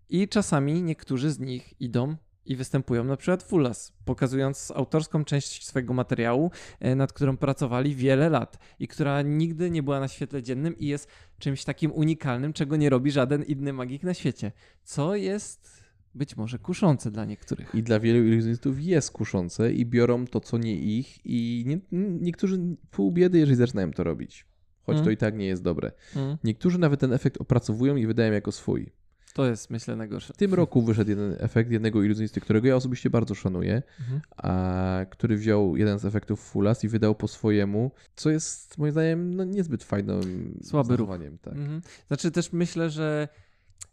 [0.10, 2.16] i czasami niektórzy z nich idą
[2.46, 8.30] i występują na przykład Fulas, pokazując autorską część swojego materiału, e, nad którą pracowali wiele
[8.30, 11.10] lat i która nigdy nie była na świetle dziennym i jest
[11.40, 14.52] czymś takim unikalnym, czego nie robi żaden inny magik na świecie.
[14.84, 15.87] Co jest
[16.18, 17.76] być może kuszące dla niektórych.
[17.76, 21.80] I dla wielu iluzjonistów jest kuszące i biorą to, co nie ich i nie,
[22.22, 22.60] niektórzy
[22.92, 24.46] pół biedy, jeżeli zaczynają to robić.
[24.84, 25.06] Choć Mm.
[25.06, 25.92] to i tak nie jest dobre.
[26.16, 28.92] Mm, Niektórzy nawet ten efekt opracowują i wydają jako swój.
[29.34, 30.34] To jest, myślę, najgorsze.
[30.34, 34.22] W tym roku wyszedł jeden efekt jednego iluzjonisty, którego ja osobiście bardzo szanuję, Mhm.
[34.38, 39.34] a który wziął jeden z efektów Fulas i wydał po swojemu, co jest moim zdaniem
[39.36, 41.10] no, niezbyt fajnym Słaby ruch.
[41.42, 41.54] Tak.
[41.54, 41.82] Mhm.
[42.08, 43.28] Znaczy też myślę, że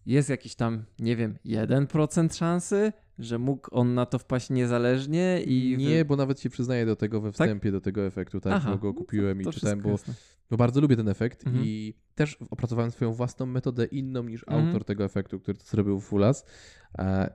[0.07, 5.76] jest jakiś tam, nie wiem, 1% szansy, że mógł on na to wpaść niezależnie i...
[5.78, 7.35] Nie, bo nawet się przyznaję do tego we Tak?
[7.35, 10.12] wstępie do tego efektu, tak, Aha, bo go no to- kupiłem i to czytałem, wszystko
[10.12, 10.14] bo,
[10.51, 11.64] bo bardzo lubię ten efekt Mhm.
[11.66, 14.66] i też opracowałem swoją własną metodę inną niż Mhm.
[14.66, 16.45] autor tego efektu, który to zrobił Fulas.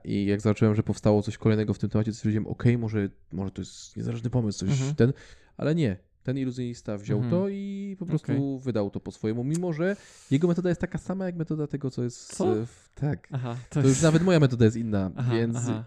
[0.04, 3.50] I jak zobaczyłem, że powstało coś kolejnego w tym temacie, to stwierdziłem, okej, może, może
[3.50, 4.94] to jest niezależny pomysł, coś Mhm.
[4.94, 5.12] ten,
[5.56, 5.96] ale nie.
[6.22, 7.42] Ten iluzjonista wziął Mhm.
[7.42, 8.60] to i po prostu Okej.
[8.60, 9.96] wydał to po swojemu, mimo że
[10.30, 12.36] jego metoda jest taka sama jak metoda tego, co jest.
[12.36, 12.54] Co?
[12.66, 13.28] W, tak.
[13.32, 15.84] Aha, To już nawet moja metoda jest inna, Aha, więc aha.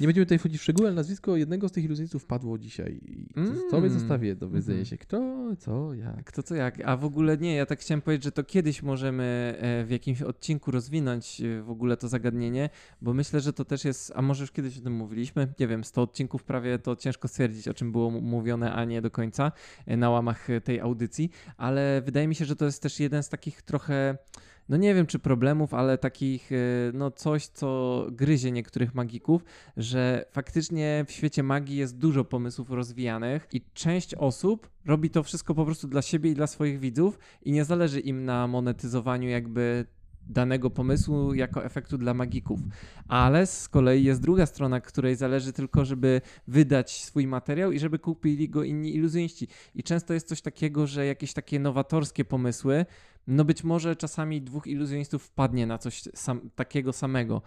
[0.00, 3.00] Nie będziemy tutaj wchodzić w szczegóły, ale nazwisko jednego z tych iluzjonistów padło dzisiaj.
[3.06, 3.70] I to Mm.
[3.70, 4.86] tobie zostawię do wyjedzenia Mhm.
[4.86, 4.98] się.
[4.98, 6.24] Kto, co, jak.
[6.24, 6.80] Kto co jak.
[6.84, 10.22] A w ogóle nie, ja tak chciałem powiedzieć, że to kiedyś możemy e, w jakimś
[10.22, 12.70] odcinku rozwinąć e, w ogóle to zagadnienie,
[13.02, 15.84] bo myślę, że to też jest, a może już kiedyś o tym mówiliśmy, nie wiem,
[15.84, 19.52] 100 odcinków prawie to ciężko stwierdzić, o czym było mówione, a nie do końca
[19.86, 23.28] e, na łamach tej audycji, ale wydaje mi się, że to jest też jeden z
[23.28, 24.18] takich trochę
[24.68, 26.56] no nie wiem czy problemów, ale takich, e,
[26.94, 29.44] no coś, co gryzie niektórych magików,
[29.76, 35.54] że faktycznie w świecie magii jest dużo pomysłów rozwijanych i część osób robi to wszystko
[35.54, 39.86] po prostu dla siebie i dla swoich widzów i nie zależy im na monetyzowaniu jakby
[40.28, 42.60] danego pomysłu jako efektu dla magików.
[43.08, 47.98] Ale z kolei jest druga strona, której zależy tylko, żeby wydać swój materiał i żeby
[47.98, 49.48] kupili go inni iluzjoniści.
[49.74, 52.86] I często jest coś takiego, że jakieś takie nowatorskie pomysły,
[53.28, 57.42] no być może czasami dwóch iluzjonistów wpadnie na coś sam, takiego samego.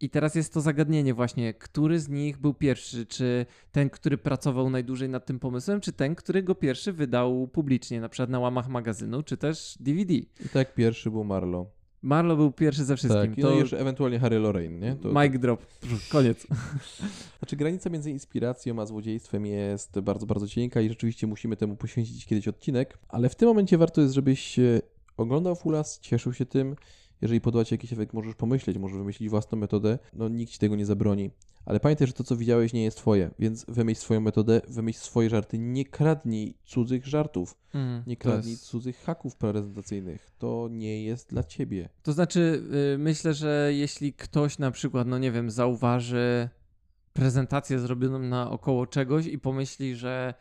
[0.00, 4.70] I teraz jest to zagadnienie właśnie, który z nich był pierwszy, czy ten, który pracował
[4.70, 8.68] najdłużej nad tym pomysłem, czy ten, który go pierwszy wydał publicznie, na przykład na łamach
[8.68, 10.14] magazynu, czy też DVD.
[10.14, 11.66] I tak pierwszy był Marlo.
[12.02, 13.22] Marlo był pierwszy ze wszystkim.
[13.22, 14.96] Tak, i to no i jeszcze ewentualnie Harry Lorraine, nie?
[14.96, 15.66] To, mic drop.
[16.08, 16.46] Koniec.
[17.38, 22.26] Znaczy granica między inspiracją a złodziejstwem jest bardzo, bardzo cienka i rzeczywiście musimy temu poświęcić
[22.26, 24.80] kiedyś odcinek, ale w tym momencie warto jest, żebyś e,
[25.16, 26.76] oglądał Fulas, cieszył się tym.
[27.22, 30.76] Jeżeli podoba Ci jakiś efekt, możesz pomyśleć, możesz wymyślić własną metodę, no nikt Ci tego
[30.76, 31.30] nie zabroni.
[31.66, 35.30] Ale pamiętaj, że to, co widziałeś, nie jest Twoje, więc wymyśl swoją metodę, wymyśl swoje
[35.30, 40.30] żarty, nie kradnij cudzych żartów, Mm, nie kradnij jest- cudzych haków prezentacyjnych.
[40.38, 41.88] To nie jest dla Ciebie.
[42.02, 42.62] To znaczy,
[42.94, 46.48] y, myślę, że jeśli ktoś na przykład, no nie wiem, zauważy
[47.12, 50.34] prezentację zrobioną na około czegoś i pomyśli, że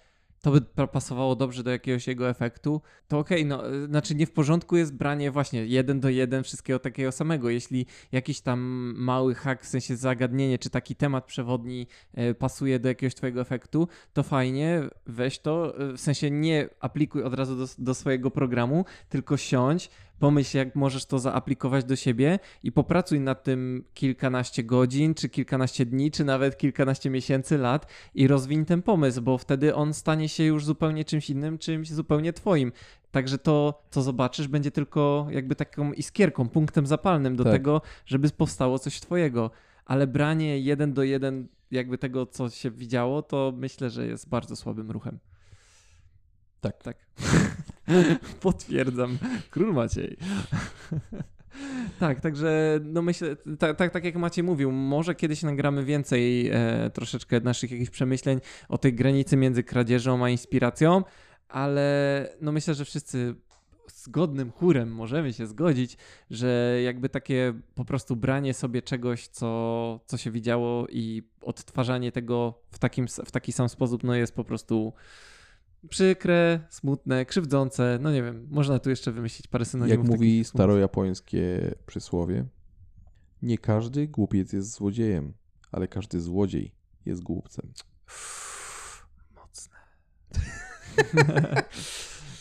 [0.43, 4.25] to by pa- pasowało dobrze do jakiegoś jego efektu, to okej, no, y, znaczy nie
[4.25, 7.49] w porządku jest branie właśnie jeden do jeden wszystkiego takiego samego.
[7.49, 8.59] Jeśli jakiś tam
[8.97, 11.87] mały hak, w sensie zagadnienie, czy taki temat przewodni
[12.17, 17.23] y, pasuje do jakiegoś twojego efektu, to fajnie, weź to, y, w sensie nie aplikuj
[17.23, 19.89] od razu do, do swojego programu, tylko siądź,
[20.19, 25.85] pomyśl, jak możesz to zaaplikować do siebie i popracuj nad tym kilkanaście godzin, czy kilkanaście
[25.85, 30.43] dni, czy nawet kilkanaście miesięcy, lat i rozwiń ten pomysł, bo wtedy on stanie się
[30.43, 32.71] już zupełnie czymś innym, czymś zupełnie twoim.
[33.11, 37.53] Także to, co zobaczysz, będzie tylko jakby taką iskierką, punktem zapalnym do Tak.
[37.53, 39.51] tego, żeby powstało coś twojego.
[39.85, 44.55] Ale branie jeden do jeden jakby tego, co się widziało, to myślę, że jest bardzo
[44.55, 45.19] słabym ruchem.
[46.61, 46.83] Tak.
[46.83, 46.97] Tak.
[48.41, 49.17] Potwierdzam.
[49.49, 50.17] Król Maciej.
[51.99, 56.89] tak, także no myślę, tak, tak, tak jak Maciej mówił, może kiedyś nagramy więcej e,
[56.93, 61.03] troszeczkę naszych jakichś przemyśleń o tej granicy między kradzieżą a inspiracją,
[61.47, 63.35] ale no myślę, że wszyscy
[63.87, 65.97] zgodnym chórem możemy się zgodzić,
[66.29, 72.59] że jakby takie po prostu branie sobie czegoś, co, co się widziało i odtwarzanie tego
[72.71, 74.93] w, takim, w taki sam sposób, no jest po prostu
[75.89, 80.05] przykre, smutne, krzywdzące, no nie wiem, można tu jeszcze wymyślić parę synonimów.
[80.05, 82.45] Jak mówi starojapońskie przysłowie,
[83.41, 85.33] nie każdy głupiec jest złodziejem,
[85.71, 86.75] ale każdy złodziej
[87.05, 87.73] jest głupcem.
[89.35, 89.77] Mocne.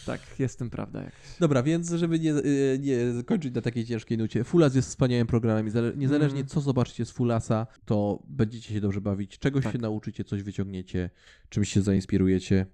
[0.06, 1.38] tak, jest w tym prawda jakaś.
[1.40, 5.66] Dobra, więc żeby nie, y, nie kończyć na takiej ciężkiej nucie, Fulas jest wspaniałym programem.
[5.96, 6.46] Niezależnie Mhm.
[6.46, 9.72] co zobaczycie z Fulasa, to będziecie się dobrze bawić, czegoś Tak.
[9.72, 11.10] się nauczycie, coś wyciągniecie,
[11.48, 12.66] czymś się zainspirujecie.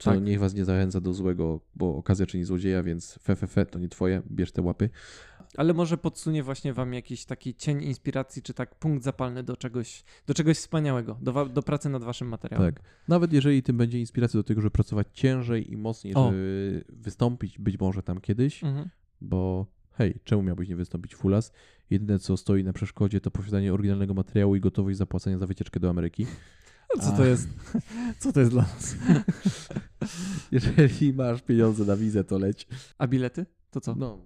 [0.00, 0.22] Co Tak.
[0.22, 3.78] niech was nie zachęca do złego, bo okazja czyni złodzieja, więc fe, fe, fe, to
[3.78, 4.90] nie twoje, bierz te łapy.
[5.56, 10.04] Ale może podsunie właśnie wam jakiś taki cień inspiracji, czy tak punkt zapalny do czegoś,
[10.26, 12.74] do czegoś wspaniałego, do, do pracy nad waszym materiałem.
[12.74, 12.84] Tak.
[13.08, 16.24] Nawet jeżeli tym będzie inspiracja do tego, żeby pracować ciężej i mocniej, O.
[16.26, 18.88] żeby wystąpić być może tam kiedyś, Mhm.
[19.20, 21.52] bo hej, czemu miałbyś nie wystąpić Fulas?
[21.90, 25.90] Jedyne co stoi na przeszkodzie to posiadanie oryginalnego materiału i gotowość zapłacenia za wycieczkę do
[25.90, 26.26] Ameryki.
[27.00, 27.48] Co to jest?
[28.18, 28.96] Co to jest dla nas?
[30.52, 32.66] Jeżeli masz pieniądze na wizę, to leć.
[32.98, 33.46] A bilety?
[33.70, 33.94] To co?
[33.94, 34.18] No,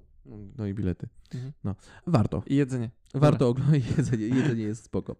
[0.56, 1.08] no i bilety.
[1.34, 1.52] Mhm.
[1.64, 1.74] No,
[2.06, 2.42] warto.
[2.46, 2.90] I jedzenie.
[3.14, 4.26] Warto oglądać jedzenie.
[4.26, 5.16] Jedzenie jest spoko.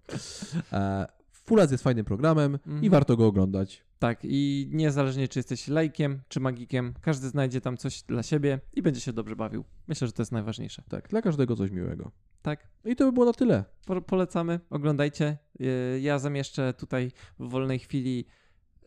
[1.47, 2.90] Fulas jest fajnym programem i Mhm.
[2.90, 3.84] warto go oglądać.
[3.99, 8.82] Tak, i niezależnie czy jesteś lajkiem, czy magikiem, każdy znajdzie tam coś dla siebie i
[8.82, 9.64] będzie się dobrze bawił.
[9.88, 10.82] Myślę, że to jest najważniejsze.
[10.88, 12.11] Tak, dla każdego coś miłego.
[12.42, 13.64] Tak, I to by było na tyle.
[13.86, 15.38] po polecamy, oglądajcie.
[15.59, 18.24] Yy, Ja zamieszczę tutaj w wolnej chwili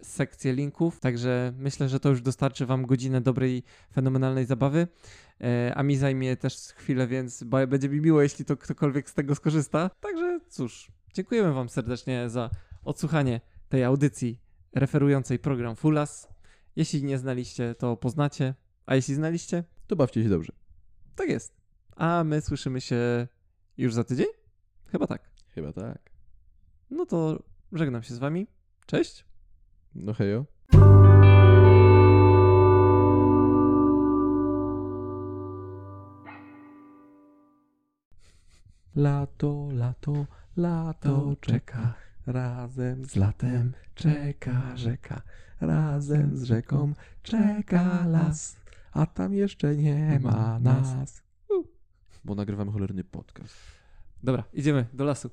[0.01, 4.87] sekcję linków, także myślę, że to już dostarczy Wam godzinę dobrej, fenomenalnej zabawy.
[5.41, 9.35] E, A mi zajmie też chwilę, więc będzie mi miło, jeśli to ktokolwiek z tego
[9.35, 9.89] skorzysta.
[9.99, 12.49] Także cóż, dziękujemy Wam serdecznie za
[12.83, 14.41] odsłuchanie tej audycji
[14.75, 16.27] referującej program Fulas.
[16.75, 18.53] Jeśli nie znaliście, to poznacie,
[18.85, 20.53] a jeśli znaliście, To bawcie się dobrze.
[21.15, 21.53] tak jest.
[21.95, 23.27] A my słyszymy się
[23.77, 24.27] już za tydzień?
[24.87, 25.29] Chyba tak.
[25.47, 26.11] Chyba tak.
[26.89, 28.47] No to żegnam się z Wami.
[28.85, 29.25] Cześć.
[29.95, 30.45] No hejo.
[38.95, 40.25] Lato, lato,
[40.57, 41.93] lato czeka.
[42.25, 45.21] Razem z latem czeka rzeka.
[45.61, 46.93] Razem z rzeką
[47.23, 48.57] czeka las.
[48.91, 51.23] A tam jeszcze nie ma nas.
[52.25, 53.55] Bo nagrywamy cholerny podcast.
[54.23, 55.29] Dobra, idziemy do lasu.